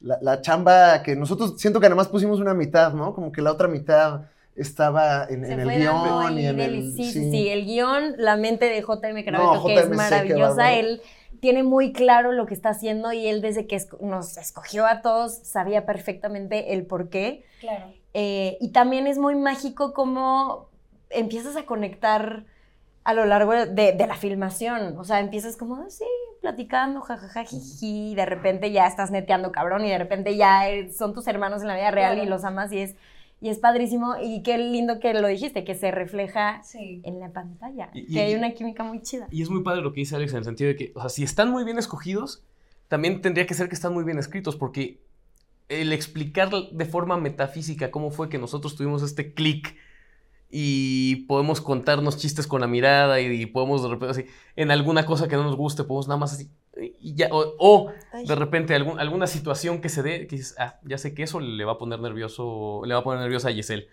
la, 0.00 0.18
la 0.22 0.40
chamba 0.40 1.02
que 1.02 1.16
nosotros 1.16 1.54
siento 1.58 1.80
que 1.80 1.86
además 1.86 2.08
pusimos 2.08 2.40
una 2.40 2.54
mitad, 2.54 2.92
¿no? 2.94 3.14
Como 3.14 3.32
que 3.32 3.42
la 3.42 3.52
otra 3.52 3.68
mitad 3.68 4.22
estaba 4.56 5.26
en, 5.28 5.44
el 5.44 5.68
guion 5.68 6.38
y 6.38 6.46
en 6.46 6.60
el... 6.60 6.92
sí, 6.92 7.12
sí, 7.12 7.30
sí, 7.30 7.48
el 7.48 7.64
guion, 7.64 8.14
la 8.18 8.36
mente 8.36 8.66
de 8.66 8.80
JM 8.80 9.24
Carabeto, 9.24 9.54
No, 9.54 9.64
que 9.64 9.74
JM 9.74 9.92
es 9.92 9.96
maravillosa, 9.96 10.72
él 10.72 11.00
tiene 11.40 11.62
muy 11.62 11.92
claro 11.92 12.32
lo 12.32 12.46
que 12.46 12.54
está 12.54 12.70
haciendo 12.70 13.12
y 13.12 13.26
él 13.26 13.40
desde 13.40 13.66
que 13.66 13.80
nos 14.00 14.36
escogió 14.36 14.86
a 14.86 15.00
todos 15.00 15.38
sabía 15.42 15.86
perfectamente 15.86 16.74
el 16.74 16.84
por 16.84 17.08
qué. 17.08 17.44
Claro. 17.60 17.92
Eh, 18.12 18.58
y 18.60 18.72
también 18.72 19.06
es 19.06 19.18
muy 19.18 19.36
mágico 19.36 19.94
cómo 19.94 20.68
empiezas 21.08 21.56
a 21.56 21.64
conectar 21.64 22.44
a 23.04 23.14
lo 23.14 23.24
largo 23.24 23.52
de, 23.52 23.92
de 23.92 24.06
la 24.06 24.16
filmación. 24.16 24.98
O 24.98 25.04
sea, 25.04 25.20
empiezas 25.20 25.56
como 25.56 25.76
así, 25.76 26.04
platicando, 26.40 27.00
jajaja, 27.00 27.44
jiji, 27.44 28.12
y 28.12 28.14
de 28.14 28.26
repente 28.26 28.72
ya 28.72 28.86
estás 28.86 29.10
neteando 29.10 29.52
cabrón, 29.52 29.84
y 29.84 29.90
de 29.90 29.98
repente 29.98 30.36
ya 30.36 30.68
eh, 30.68 30.92
son 30.92 31.14
tus 31.14 31.26
hermanos 31.26 31.62
en 31.62 31.68
la 31.68 31.76
vida 31.76 31.90
real 31.90 32.18
y 32.18 32.26
los 32.26 32.44
amas, 32.44 32.72
y 32.72 32.80
es, 32.80 32.96
y 33.40 33.48
es 33.48 33.58
padrísimo. 33.58 34.14
Y 34.22 34.42
qué 34.42 34.58
lindo 34.58 35.00
que 35.00 35.14
lo 35.14 35.26
dijiste, 35.28 35.64
que 35.64 35.74
se 35.74 35.90
refleja 35.90 36.62
Sí. 36.62 37.00
en 37.04 37.20
la 37.20 37.32
pantalla. 37.32 37.90
Y- 37.94 38.06
que 38.06 38.12
y- 38.12 38.18
hay 38.18 38.34
una 38.34 38.52
química 38.52 38.82
muy 38.84 39.00
chida. 39.02 39.26
Y 39.30 39.42
es 39.42 39.50
muy 39.50 39.62
padre 39.62 39.82
lo 39.82 39.92
que 39.92 40.00
dice 40.00 40.16
Alex 40.16 40.32
en 40.32 40.38
el 40.38 40.44
sentido 40.44 40.68
de 40.68 40.76
que, 40.76 40.92
o 40.94 41.00
sea, 41.00 41.08
si 41.08 41.22
están 41.22 41.50
muy 41.50 41.64
bien 41.64 41.78
escogidos, 41.78 42.42
también 42.88 43.20
tendría 43.22 43.46
que 43.46 43.54
ser 43.54 43.68
que 43.68 43.74
están 43.74 43.94
muy 43.94 44.04
bien 44.04 44.18
escritos, 44.18 44.56
porque 44.56 45.00
el 45.68 45.92
explicar 45.92 46.50
de 46.50 46.84
forma 46.84 47.16
metafísica 47.16 47.90
cómo 47.92 48.10
fue 48.10 48.28
que 48.28 48.38
nosotros 48.38 48.74
tuvimos 48.76 49.02
este 49.04 49.32
clic 49.32 49.76
y 50.50 51.26
podemos 51.26 51.60
contarnos 51.60 52.16
chistes 52.18 52.46
con 52.48 52.60
la 52.60 52.66
mirada 52.66 53.20
y, 53.20 53.26
y 53.42 53.46
podemos 53.46 53.82
de 53.84 53.88
repente 53.88 54.10
así, 54.10 54.24
en 54.56 54.72
alguna 54.72 55.06
cosa 55.06 55.28
que 55.28 55.36
no 55.36 55.44
nos 55.44 55.54
guste, 55.56 55.84
podemos 55.84 56.08
nada 56.08 56.18
más 56.18 56.32
así, 56.32 56.50
y 56.80 57.14
ya, 57.14 57.28
o, 57.30 57.90
de 58.26 58.34
repente 58.34 58.74
algún- 58.74 58.98
alguna 59.00 59.26
situación 59.26 59.80
que 59.80 59.88
se 59.88 60.02
dé, 60.02 60.26
que 60.26 60.36
dices, 60.36 60.54
ah, 60.58 60.76
ya 60.84 60.98
sé 60.98 61.14
que 61.14 61.22
eso 61.22 61.40
le 61.40 61.64
va 61.64 61.72
a 61.72 61.78
poner 61.78 62.00
nervioso, 62.00 62.82
le 62.84 62.94
va 62.94 63.00
a 63.00 63.04
poner 63.04 63.20
nerviosa 63.20 63.48
a 63.48 63.52
Giselle. 63.52 63.88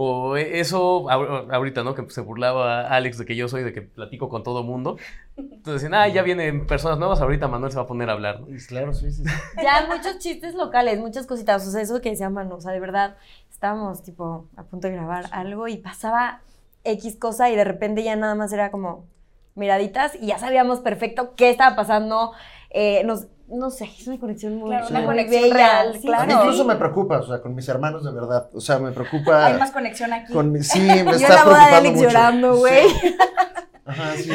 O 0.00 0.36
e- 0.36 0.60
eso, 0.60 1.08
ahor- 1.10 1.52
ahorita, 1.52 1.82
¿no? 1.82 1.96
Que 1.96 2.08
se 2.10 2.20
burlaba 2.20 2.82
Alex 2.88 3.18
de 3.18 3.24
que 3.26 3.34
yo 3.34 3.48
soy, 3.48 3.64
de 3.64 3.72
que 3.72 3.82
platico 3.82 4.28
con 4.28 4.44
todo 4.44 4.62
mundo. 4.62 4.96
Entonces 5.36 5.82
decían, 5.82 5.94
ah, 5.94 6.06
ya 6.06 6.22
vienen 6.22 6.68
personas 6.68 6.98
nuevas, 7.00 7.20
ahorita 7.20 7.48
Manuel 7.48 7.72
se 7.72 7.78
va 7.78 7.82
a 7.82 7.86
poner 7.88 8.08
a 8.08 8.12
hablar. 8.12 8.40
¿no? 8.40 8.46
Claro, 8.68 8.94
sí, 8.94 9.10
sí. 9.10 9.24
sí. 9.24 9.30
Ya 9.62 9.88
muchos 9.88 10.18
chistes 10.20 10.54
locales, 10.54 11.00
muchas 11.00 11.26
cositas. 11.26 11.66
O 11.66 11.70
sea, 11.72 11.80
eso 11.82 12.00
que 12.00 12.10
decía 12.10 12.30
Manu, 12.30 12.54
o 12.54 12.60
sea, 12.60 12.70
de 12.72 12.78
verdad, 12.78 13.16
estábamos 13.50 14.04
tipo 14.04 14.46
a 14.56 14.62
punto 14.62 14.86
de 14.86 14.94
grabar 14.94 15.24
algo 15.32 15.66
y 15.66 15.78
pasaba 15.78 16.42
X 16.84 17.16
cosa 17.16 17.50
y 17.50 17.56
de 17.56 17.64
repente 17.64 18.04
ya 18.04 18.14
nada 18.14 18.36
más 18.36 18.52
era 18.52 18.70
como 18.70 19.04
miraditas 19.58 20.14
y 20.14 20.26
ya 20.28 20.38
sabíamos 20.38 20.80
perfecto 20.80 21.34
qué 21.36 21.50
estaba 21.50 21.76
pasando. 21.76 22.32
Eh, 22.70 23.02
nos, 23.04 23.26
no 23.48 23.70
sé, 23.70 23.84
es 23.98 24.06
una 24.06 24.18
conexión 24.18 24.56
muy, 24.56 24.68
Claro, 24.70 24.86
una 24.90 24.98
muy 25.00 25.06
conexión 25.06 25.42
bella, 25.42 25.54
real, 25.54 25.92
sí, 25.94 25.98
A 25.98 26.10
claro. 26.10 26.26
mí 26.26 26.32
sí. 26.32 26.38
incluso 26.40 26.64
me 26.66 26.76
preocupa, 26.76 27.18
o 27.18 27.26
sea, 27.26 27.40
con 27.40 27.54
mis 27.54 27.68
hermanos 27.68 28.04
de 28.04 28.12
verdad. 28.12 28.48
O 28.54 28.60
sea, 28.60 28.78
me 28.78 28.92
preocupa... 28.92 29.46
Hay 29.46 29.58
más 29.58 29.70
conexión 29.70 30.12
aquí. 30.12 30.32
Con 30.32 30.52
mi- 30.52 30.62
sí, 30.62 30.80
me 30.80 31.04
Yo 31.04 31.10
está 31.12 31.34
la 31.34 31.44
boda 31.44 31.58
de 31.66 31.66
preocupando 31.70 31.76
Alex 31.78 31.96
mucho. 31.96 32.08
llorando, 32.08 32.56
güey. 32.58 32.82
Ajá, 33.88 34.14
sí, 34.16 34.22
sí. 34.24 34.30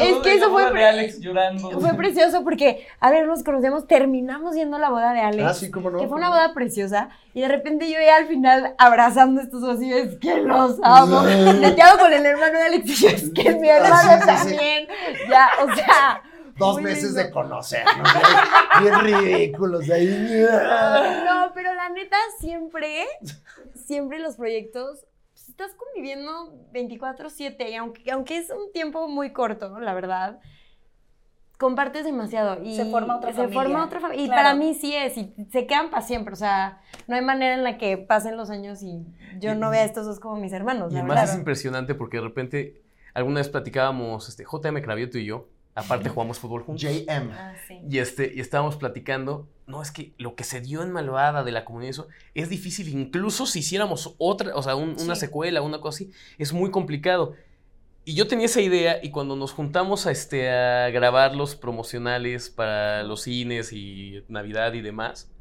Es 0.00 0.16
que 0.22 0.34
eso 0.34 0.50
fue 0.50 0.70
pre- 0.70 0.86
Alex 0.86 1.18
llorando. 1.20 1.70
Fue 1.80 1.92
precioso 1.96 2.44
porque, 2.44 2.86
a 3.00 3.10
ver, 3.10 3.26
nos 3.26 3.42
conocemos, 3.42 3.86
terminamos 3.88 4.54
yendo 4.54 4.76
a 4.76 4.80
la 4.80 4.90
boda 4.90 5.12
de 5.12 5.20
Alex. 5.20 5.44
Ah, 5.44 5.54
sí, 5.54 5.70
cómo 5.70 5.90
no. 5.90 5.98
Que 5.98 6.06
fue 6.06 6.16
una 6.18 6.28
boda 6.28 6.54
preciosa 6.54 7.08
y 7.34 7.40
de 7.40 7.48
repente 7.48 7.90
yo 7.90 7.98
ya 8.00 8.16
al 8.16 8.26
final 8.28 8.74
abrazando 8.78 9.40
a 9.40 9.44
estos 9.44 9.60
dos 9.60 9.82
y 9.82 9.92
es 9.92 10.16
que 10.18 10.36
los 10.42 10.78
amo. 10.82 11.22
Neteado 11.22 11.98
con 12.00 12.12
el 12.12 12.24
hermano 12.24 12.58
de 12.58 12.64
Alex 12.64 12.86
y 12.90 12.94
yo, 12.94 13.08
es 13.08 13.30
que 13.34 13.48
es 13.48 13.58
mi 13.58 13.68
hermano 13.68 14.12
sí, 14.12 14.18
sí. 14.20 14.26
también. 14.26 14.88
Ya, 15.28 15.48
o 15.62 15.74
sea. 15.74 16.22
Dos 16.56 16.74
muy 16.74 16.82
meses 16.84 17.04
lindo. 17.04 17.18
de 17.22 17.30
conocernos. 17.30 18.08
Bien 18.82 19.00
ridículos 19.00 19.88
ahí. 19.90 20.06
No, 21.24 21.50
pero 21.54 21.74
la 21.74 21.88
neta, 21.88 22.16
siempre, 22.38 23.06
siempre 23.86 24.18
los 24.18 24.36
proyectos, 24.36 25.04
estás 25.48 25.72
conviviendo 25.74 26.52
24-7 26.72 27.70
y 27.70 27.74
aunque, 27.76 28.10
aunque 28.10 28.36
es 28.38 28.50
un 28.50 28.72
tiempo 28.72 29.08
muy 29.08 29.32
corto, 29.32 29.78
la 29.80 29.94
verdad, 29.94 30.40
compartes 31.58 32.04
demasiado. 32.04 32.62
Y 32.62 32.74
Se 32.76 32.84
forma 32.86 33.16
otra 33.16 33.30
se 33.30 33.36
familia. 33.42 33.60
forma 33.62 33.84
otra 33.84 34.00
familia. 34.00 34.24
Y 34.24 34.26
Claro. 34.28 34.42
para 34.42 34.54
mí 34.54 34.74
sí 34.74 34.94
es, 34.94 35.16
y 35.16 35.32
se 35.50 35.66
quedan 35.66 35.90
para 35.90 36.02
siempre. 36.02 36.32
O 36.32 36.36
sea, 36.36 36.80
no 37.06 37.14
hay 37.14 37.22
manera 37.22 37.54
en 37.54 37.62
la 37.62 37.78
que 37.78 37.98
pasen 37.98 38.36
los 38.36 38.50
años 38.50 38.82
y 38.82 39.04
yo 39.38 39.54
no 39.54 39.70
vea 39.70 39.82
a 39.82 39.84
estos 39.84 40.06
dos 40.06 40.18
como 40.18 40.36
mis 40.36 40.52
hermanos. 40.52 40.92
Y 40.92 40.96
además 40.96 41.16
verdad. 41.16 41.32
es 41.32 41.38
impresionante 41.38 41.94
porque 41.94 42.16
de 42.16 42.22
repente, 42.24 42.82
alguna 43.14 43.40
vez 43.40 43.48
platicábamos, 43.48 44.28
este, 44.28 44.44
JM 44.44 44.82
Cravioto 44.82 45.18
y 45.18 45.24
yo, 45.26 45.48
aparte 45.74 46.08
jugamos 46.08 46.38
fútbol 46.40 46.62
juntos. 46.62 46.82
JM. 46.82 47.30
Ah, 47.32 47.54
sí. 47.68 47.80
Y, 47.88 47.98
este, 47.98 48.32
y 48.34 48.40
estábamos 48.40 48.76
platicando, 48.76 49.48
no, 49.72 49.82
es 49.82 49.90
que 49.90 50.12
lo 50.18 50.34
que 50.36 50.44
se 50.44 50.60
dio 50.60 50.82
en 50.82 50.92
Malvada 50.92 51.42
de 51.42 51.50
la 51.50 51.64
comunidad, 51.64 51.90
eso, 51.90 52.06
es 52.34 52.48
difícil, 52.48 52.88
incluso 52.88 53.46
si 53.46 53.58
hiciéramos 53.60 54.14
otra, 54.18 54.54
o 54.54 54.62
sea, 54.62 54.76
un- 54.76 54.96
una 55.00 55.14
Sí. 55.16 55.20
secuela, 55.22 55.62
una 55.62 55.80
cosa 55.80 55.96
así, 55.96 56.12
es 56.38 56.52
muy 56.52 56.70
complicado. 56.70 57.34
Y 58.04 58.14
yo 58.14 58.26
tenía 58.26 58.46
esa 58.46 58.60
idea 58.60 58.98
y 59.02 59.10
cuando 59.10 59.34
nos 59.36 59.52
juntamos 59.52 60.06
a, 60.06 60.10
este, 60.10 60.50
a 60.50 60.90
grabar 60.90 61.34
los 61.34 61.54
promocionales 61.56 62.50
para 62.50 63.02
los 63.02 63.22
cines 63.22 63.72
y 63.72 64.22
Navidad 64.28 64.72
y 64.74 64.80
demás, 64.82 65.31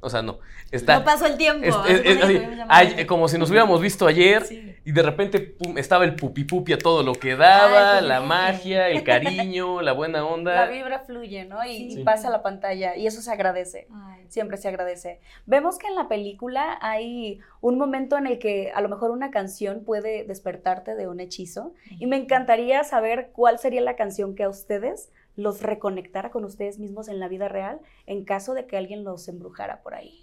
o 0.00 0.10
sea, 0.10 0.22
no. 0.22 0.38
Está, 0.70 0.98
no 0.98 1.04
pasó 1.04 1.26
el 1.26 1.36
tiempo. 1.36 1.66
es- 1.86 2.00
es- 2.00 2.06
es 2.18 2.22
así, 2.24 2.42
ay, 2.68 3.06
como 3.06 3.28
si 3.28 3.38
nos 3.38 3.50
hubiéramos 3.50 3.80
visto 3.80 4.06
ayer 4.06 4.44
Sí. 4.44 4.74
y 4.84 4.92
de 4.92 5.02
repente 5.02 5.40
pum, 5.40 5.78
estaba 5.78 6.04
el 6.04 6.14
pupi 6.16 6.44
pupi 6.44 6.72
a 6.72 6.78
todo 6.78 7.02
lo 7.02 7.12
que 7.14 7.36
daba, 7.36 7.98
Ay, 7.98 8.04
la 8.06 8.20
magia, 8.20 8.88
el 8.88 9.02
cariño, 9.04 9.80
la 9.82 9.92
buena 9.92 10.18
La 10.18 10.24
onda. 10.26 10.66
vibra 10.66 11.00
fluye, 11.00 11.44
¿no? 11.44 11.64
Y, 11.64 11.92
Sí. 11.92 12.00
y 12.00 12.04
pasa 12.04 12.28
a 12.28 12.30
la 12.30 12.42
pantalla 12.42 12.96
y 12.96 13.06
eso 13.06 13.22
se 13.22 13.30
agradece. 13.30 13.86
Ay, 13.92 14.24
Siempre 14.28 14.56
se 14.56 14.66
agradece. 14.66 15.20
Vemos 15.46 15.78
que 15.78 15.86
en 15.86 15.94
la 15.94 16.08
película 16.08 16.78
hay 16.82 17.38
un 17.60 17.78
momento 17.78 18.18
en 18.18 18.26
el 18.26 18.40
que 18.40 18.72
a 18.74 18.80
lo 18.80 18.88
mejor 18.88 19.12
una 19.12 19.30
canción 19.30 19.84
puede 19.84 20.24
despertarte 20.24 20.96
de 20.96 21.06
un 21.06 21.20
hechizo 21.20 21.74
y 22.00 22.06
me 22.06 22.16
encantaría 22.16 22.82
saber 22.82 23.30
cuál 23.32 23.60
sería 23.60 23.80
la 23.82 23.94
canción 23.94 24.34
que 24.34 24.42
a 24.42 24.48
ustedes 24.48 25.10
los 25.36 25.60
reconectara 25.62 26.30
con 26.30 26.44
ustedes 26.44 26.78
mismos 26.78 27.08
en 27.08 27.20
la 27.20 27.28
vida 27.28 27.48
real 27.48 27.80
en 28.06 28.24
caso 28.24 28.54
de 28.54 28.66
que 28.66 28.76
alguien 28.76 29.04
los 29.04 29.28
embrujara 29.28 29.82
por 29.82 29.94
ahí. 29.94 30.22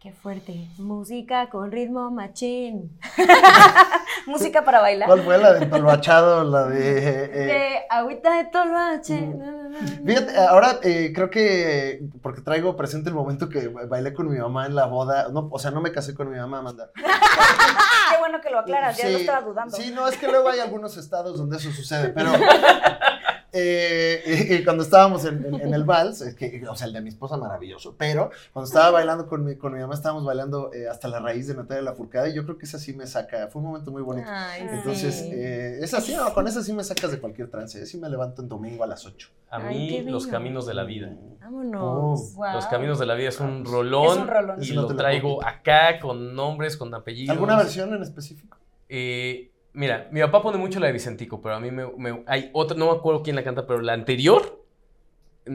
Qué 0.00 0.12
fuerte. 0.12 0.68
Música 0.78 1.48
con 1.50 1.72
ritmo 1.72 2.08
machín. 2.12 2.96
Música 4.26 4.64
para 4.64 4.80
bailar. 4.80 5.08
¿Cuál 5.08 5.22
fue 5.22 5.38
la 5.38 5.54
de 5.54 5.66
Tolbachado? 5.66 6.44
La 6.44 6.66
de. 6.66 6.98
eh, 7.24 7.28
De 7.28 7.78
agüita 7.90 8.36
de 8.36 8.44
tolvache. 8.44 9.20
Mm. 9.22 10.06
Fíjate, 10.06 10.36
ahora 10.38 10.78
eh, 10.82 11.12
creo 11.12 11.30
que, 11.30 12.00
porque 12.22 12.42
traigo 12.42 12.76
presente 12.76 13.08
el 13.08 13.14
momento 13.16 13.48
que 13.48 13.66
bailé 13.68 14.14
con 14.14 14.28
mi 14.30 14.38
mamá 14.38 14.66
en 14.66 14.76
la 14.76 14.86
boda, 14.86 15.30
no, 15.32 15.48
o 15.50 15.58
sea, 15.58 15.72
no 15.72 15.80
me 15.80 15.90
casé 15.90 16.14
con 16.14 16.30
mi 16.30 16.38
mamá, 16.38 16.60
Amanda. 16.60 16.90
Qué 16.94 18.18
bueno 18.20 18.40
que 18.40 18.50
lo 18.50 18.60
aclaras, 18.60 18.96
ya 18.96 19.08
lo 19.08 19.18
estaba 19.18 19.40
dudando. 19.40 19.76
Sí, 19.76 19.90
no, 19.90 20.06
es 20.06 20.16
que 20.16 20.28
luego 20.28 20.48
hay 20.48 20.60
algunos 20.60 20.96
estados 20.96 21.36
donde 21.38 21.56
eso 21.56 21.70
sucede, 21.72 22.10
pero 22.10 22.30
eh, 23.52 24.22
y- 24.26 24.54
y 24.56 24.64
cuando 24.64 24.82
estábamos 24.82 25.24
en, 25.24 25.44
en- 25.44 25.60
en 25.60 25.74
el 25.74 25.84
vals, 25.84 26.20
es 26.20 26.34
que, 26.34 26.62
o 26.68 26.76
sea, 26.76 26.86
el 26.86 26.92
de 26.92 27.00
mi 27.00 27.08
esposa 27.08 27.36
maravilloso, 27.36 27.94
pero 27.96 28.30
cuando 28.52 28.66
estaba 28.68 28.90
bailando 28.90 29.26
con 29.26 29.44
mi, 29.44 29.56
con 29.56 29.72
mi 29.72 29.80
mamá, 29.80 29.94
estábamos 29.94 30.24
bailando 30.24 30.72
eh, 30.72 30.88
hasta 30.88 31.08
la 31.08 31.20
raíz 31.20 31.46
de 31.48 31.54
Natalia 31.54 31.82
Lafourcade 31.82 32.30
y 32.30 32.34
yo 32.34 32.44
creo 32.44 32.58
que 32.58 32.66
esa 32.66 32.78
sí 32.78 32.92
me 32.94 33.06
saca, 33.06 33.48
fue 33.48 33.60
un 33.62 33.68
momento 33.68 33.90
muy 33.90 34.02
bonito. 34.02 34.28
Ay, 34.30 34.66
Entonces, 34.70 35.14
sí. 35.14 35.30
eh, 35.32 35.78
esa 35.82 36.00
sí, 36.00 36.14
no, 36.14 36.32
con 36.34 36.46
esa 36.46 36.62
sí 36.62 36.72
me 36.72 36.84
sacas 36.84 37.10
de 37.10 37.18
cualquier 37.20 37.48
trance, 37.50 37.84
sí 37.86 37.98
me 37.98 38.08
levanto 38.08 38.42
en 38.42 38.48
domingo 38.48 38.84
a 38.84 38.86
las 38.86 39.06
8. 39.06 39.28
A 39.50 39.58
mí, 39.60 40.02
Los. 40.02 40.26
Caminos 40.26 40.66
de 40.66 40.74
la 40.74 40.84
Vida. 40.84 41.10
Vámonos. 41.40 42.34
Wow. 42.34 42.52
Los 42.52 42.66
Caminos 42.66 42.98
de 42.98 43.06
la 43.06 43.14
Vida 43.14 43.30
es 43.30 43.40
un 43.40 43.64
rolón. 43.64 44.12
Es 44.12 44.16
un 44.18 44.28
rolón. 44.28 44.62
Y 44.62 44.72
no 44.72 44.82
lo 44.82 44.94
traigo 44.94 45.42
acá 45.44 45.98
con 46.00 46.34
nombres, 46.34 46.76
con 46.76 46.94
apellidos. 46.94 47.30
¿Alguna 47.32 47.56
versión 47.56 47.94
en 47.94 48.02
específico? 48.02 48.58
Eh, 48.90 49.50
mira, 49.78 50.08
mi 50.10 50.20
papá 50.20 50.42
pone 50.42 50.58
mucho 50.58 50.80
la 50.80 50.88
de 50.88 50.92
Vicentico, 50.92 51.40
pero 51.40 51.54
a 51.54 51.60
mí 51.60 51.70
me, 51.70 51.86
me- 51.96 52.24
hay 52.26 52.50
otra, 52.52 52.76
no 52.76 52.86
me 52.90 52.98
acuerdo 52.98 53.22
quién 53.22 53.36
la 53.36 53.44
canta, 53.44 53.66
pero 53.66 53.80
la 53.80 53.92
anterior 53.92 54.64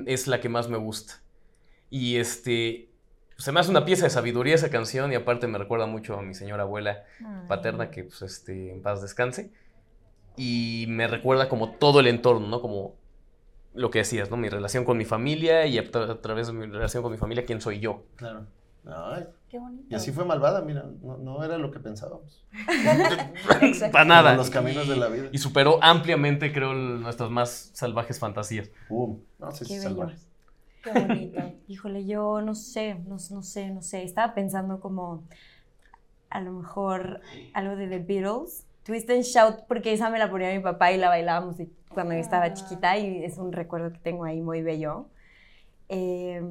es 0.07 0.27
la 0.27 0.39
que 0.39 0.47
más 0.49 0.69
me 0.69 0.77
gusta. 0.77 1.21
Y 1.89 2.15
este, 2.15 2.89
se 3.37 3.51
me 3.51 3.59
hace 3.59 3.69
una 3.69 3.85
pieza 3.85 4.05
de 4.05 4.09
sabiduría 4.09 4.55
esa 4.55 4.69
canción 4.69 5.11
y 5.11 5.15
aparte 5.15 5.47
me 5.47 5.57
recuerda 5.57 5.85
mucho 5.85 6.17
a 6.17 6.21
mi 6.21 6.33
señora 6.33 6.63
abuela 6.63 7.03
Ay. 7.19 7.47
paterna, 7.47 7.91
que 7.91 8.05
pues 8.05 8.21
este, 8.21 8.71
en 8.71 8.81
paz 8.81 9.01
descanse. 9.01 9.51
Y 10.37 10.85
me 10.87 11.07
recuerda 11.07 11.49
como 11.49 11.71
todo 11.75 11.99
el 11.99 12.07
entorno, 12.07 12.47
¿no? 12.47 12.61
Como 12.61 12.95
lo 13.75 13.91
que 13.91 13.99
decías, 13.99 14.31
¿no? 14.31 14.37
Mi 14.37 14.49
relación 14.49 14.85
con 14.85 14.97
mi 14.97 15.05
familia 15.05 15.65
y 15.67 15.77
a, 15.77 15.83
tra- 15.91 16.09
a 16.09 16.21
través 16.21 16.47
de 16.47 16.53
mi 16.53 16.65
relación 16.65 17.03
con 17.03 17.11
mi 17.11 17.17
familia, 17.17 17.45
quién 17.45 17.61
soy 17.61 17.79
yo. 17.79 18.03
Claro. 18.15 18.47
Ay, 18.85 19.25
Qué 19.49 19.59
bonito. 19.59 19.85
y 19.89 19.95
así 19.95 20.11
fue 20.11 20.25
malvada, 20.25 20.61
mira, 20.61 20.85
no, 21.01 21.17
no 21.17 21.43
era 21.43 21.57
lo 21.57 21.71
que 21.71 21.79
pensábamos. 21.79 22.45
Para 23.91 24.05
nada. 24.05 24.31
Como 24.31 24.37
Los 24.43 24.49
caminos 24.49 24.87
de 24.87 24.95
la 24.97 25.07
vida. 25.07 25.29
Y 25.31 25.37
superó 25.37 25.79
ampliamente, 25.81 26.51
creo, 26.51 26.71
el- 26.73 27.01
nuestras 27.01 27.29
más 27.29 27.71
salvajes 27.73 28.19
fantasías. 28.19 28.69
Pum. 28.87 29.19
No, 29.39 29.51
sí, 29.51 29.65
bello. 29.69 29.81
salvajes. 29.81 30.27
Qué 30.83 30.91
bonito. 30.91 31.39
Híjole, 31.67 32.05
yo 32.05 32.41
no 32.41 32.55
sé, 32.55 32.95
no, 33.07 33.17
no 33.31 33.41
sé, 33.41 33.69
no 33.69 33.81
sé. 33.81 34.03
Estaba 34.03 34.33
pensando 34.33 34.79
como 34.79 35.23
a 36.29 36.41
lo 36.41 36.51
mejor 36.51 37.21
algo 37.53 37.75
de 37.75 37.87
The 37.87 37.99
Beatles. 37.99 38.65
Twist 38.83 39.09
and 39.11 39.21
Shout, 39.23 39.61
porque 39.69 39.93
esa 39.93 40.09
me 40.09 40.19
la 40.19 40.29
ponía 40.29 40.51
mi 40.53 40.59
papá 40.59 40.91
y 40.91 40.97
la 40.97 41.07
bailábamos 41.07 41.57
y- 41.59 41.71
cuando 41.87 42.13
yo 42.15 42.19
estaba 42.19 42.53
chiquita 42.53 42.97
y 42.97 43.23
es 43.23 43.37
un 43.37 43.53
recuerdo 43.53 43.93
que 43.93 43.99
tengo 43.99 44.25
ahí 44.25 44.41
muy 44.41 44.61
bello. 44.61 45.05
Eh, 45.87 46.41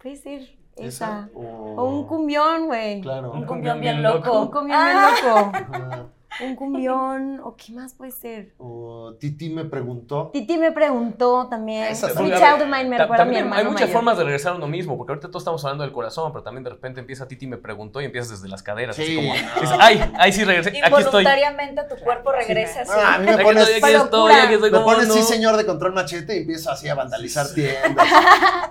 puede 0.00 0.16
ser 0.16 0.42
esa. 0.80 1.28
O, 1.34 1.74
O 1.76 1.84
un 1.84 2.06
cumbión, 2.06 2.66
güey. 2.66 3.00
Claro. 3.00 3.32
Un 3.32 3.38
Un 3.40 3.46
cumbión 3.46 3.80
bien 3.80 3.96
bien 3.96 4.02
loco. 4.02 4.40
Un 4.42 4.50
cumbión 4.50 4.78
Ah. 4.80 5.10
bien 5.22 5.32
loco. 5.34 5.52
Ajá. 5.54 6.06
Un 6.40 6.54
cumbión. 6.56 7.40
¿O 7.42 7.56
qué 7.56 7.72
más 7.72 7.94
puede 7.94 8.12
ser? 8.12 8.52
O 8.58 9.14
Titi 9.18 9.48
me 9.50 9.64
preguntó. 9.64 10.30
Titi 10.32 10.56
me 10.58 10.70
preguntó 10.72 11.46
también. 11.48 11.84
Esa 11.84 12.08
Sweet 12.10 12.34
fue- 12.34 12.38
Child 12.38 12.62
of 12.62 12.68
Mine 12.68 12.84
me 12.84 12.98
recuerda 12.98 13.22
a 13.22 13.26
mi 13.26 13.30
también 13.34 13.42
hermano 13.44 13.60
hay 13.60 13.64
muchas 13.66 13.80
mayor. 13.82 13.92
formas 13.94 14.18
de 14.18 14.24
regresar 14.24 14.52
a 14.52 14.56
uno 14.56 14.66
mismo, 14.68 14.96
porque 14.96 15.12
ahorita 15.12 15.28
todos 15.28 15.42
estamos 15.42 15.64
hablando 15.64 15.84
del 15.84 15.92
corazón, 15.92 16.32
pero 16.32 16.42
también 16.44 16.64
de 16.64 16.70
repente 16.70 17.00
empieza 17.00 17.26
Titi 17.26 17.46
me 17.46 17.56
preguntó 17.56 18.00
y 18.00 18.04
empiezas 18.04 18.30
desde 18.30 18.48
las 18.48 18.62
caderas. 18.62 18.96
así 18.98 19.06
Sí. 19.06 19.16
como, 19.16 19.32
dices, 19.34 19.76
ay, 19.80 20.12
ay, 20.18 20.32
sí 20.32 20.44
regresé, 20.44 20.68
aquí 20.70 20.78
estoy. 20.78 21.00
Involuntariamente 21.02 21.82
tu 21.84 21.96
cuerpo 22.04 22.32
regresa 22.32 22.82
así. 22.82 22.92
Ah, 22.94 23.14
a 23.14 23.18
mí 23.18 23.26
me 23.26 23.32
Aquí 23.32 23.42
pones, 23.44 23.62
estoy, 23.68 23.90
aquí 23.94 24.02
estoy, 24.04 24.32
aquí 24.32 24.54
estoy, 24.54 24.70
me 24.70 24.76
¿cómo 24.78 24.90
pones 24.92 25.08
no? 25.08 25.14
sí, 25.14 25.22
señor 25.22 25.56
de 25.56 25.66
control 25.66 25.92
machete 25.94 26.36
y 26.36 26.38
empiezo 26.40 26.70
así 26.70 26.88
a 26.88 26.94
vandalizar 26.94 27.46
tiendas. 27.54 28.06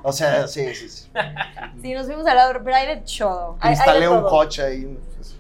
O 0.04 0.12
sea, 0.14 0.48
sí, 0.48 0.74
sí, 0.74 0.90
sí. 0.90 1.08
Sí, 1.82 1.94
nos 1.94 2.06
fuimos 2.06 2.26
al 2.28 2.36
lado, 2.38 2.54
pero 2.64 2.76
hay 2.76 2.88
de 2.88 2.98
todo. 2.98 3.58
Hay- 3.60 3.70
hay 3.72 3.76
de 3.76 3.76
Instalé 3.76 4.08
un 4.10 4.22
coche 4.24 4.62
ahí. 4.64 4.98
pues, 5.16 5.37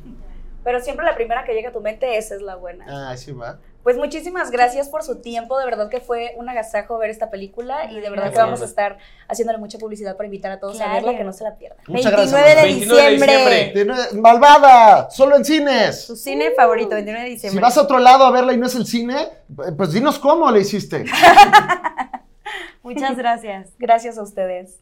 Pero 0.68 0.82
siempre 0.82 1.06
la 1.06 1.16
primera 1.16 1.46
que 1.46 1.54
llega 1.54 1.70
a 1.70 1.72
tu 1.72 1.80
mente, 1.80 2.18
esa 2.18 2.36
es 2.36 2.42
la 2.42 2.58
buena. 2.58 2.84
Ah, 2.90 3.16
sí 3.16 3.32
va. 3.32 3.58
Pues 3.84 3.96
muchísimas 3.96 4.52
gracias 4.52 4.90
por 4.90 5.02
su 5.02 5.22
tiempo, 5.22 5.58
de 5.58 5.64
verdad 5.64 5.88
que 5.90 6.02
fue 6.02 6.34
un 6.36 6.50
agasajo 6.50 6.98
ver 6.98 7.10
esta 7.10 7.30
película 7.30 7.90
y 7.90 8.02
de 8.02 8.10
verdad 8.10 8.34
que 8.34 8.38
vamos 8.38 8.62
a 8.62 8.66
estar 8.66 8.98
haciéndole 9.30 9.60
mucha 9.60 9.78
publicidad 9.78 10.18
para 10.18 10.28
invitar 10.28 10.52
a 10.52 10.60
todos 10.60 10.76
a 10.82 10.84
Claro. 10.84 10.94
verla, 10.96 11.18
que 11.18 11.24
no 11.24 11.32
se 11.32 11.46
la 11.46 11.56
pierdan. 11.56 11.80
Muchas 11.88 12.12
29 12.14 12.52
gracias. 12.54 12.56
de 12.58 12.68
29 12.68 13.02
de 13.04 13.72
diciembre. 13.72 14.20
Malvada, 14.20 15.10
solo 15.10 15.38
en 15.38 15.46
cines. 15.46 16.02
Su 16.06 16.18
cine 16.18 16.52
favorito, 16.52 16.90
29 16.96 17.22
de 17.24 17.30
Si 17.30 17.34
diciembre. 17.36 17.62
vas 17.62 17.78
a 17.78 17.84
otro 17.84 18.00
lado 18.00 18.26
a 18.26 18.32
verla 18.32 18.52
y 18.52 18.58
no 18.58 18.66
es 18.66 18.76
el 18.76 18.86
cine, 18.86 19.16
eh, 19.22 19.72
pues 19.78 19.94
dinos 19.94 20.20
cómo 20.20 20.52
le 20.52 20.60
hiciste. 20.60 21.06
Muchas 22.84 23.16
gracias. 23.16 23.70
Gracias 23.80 24.18
a 24.18 24.22
ustedes. 24.22 24.82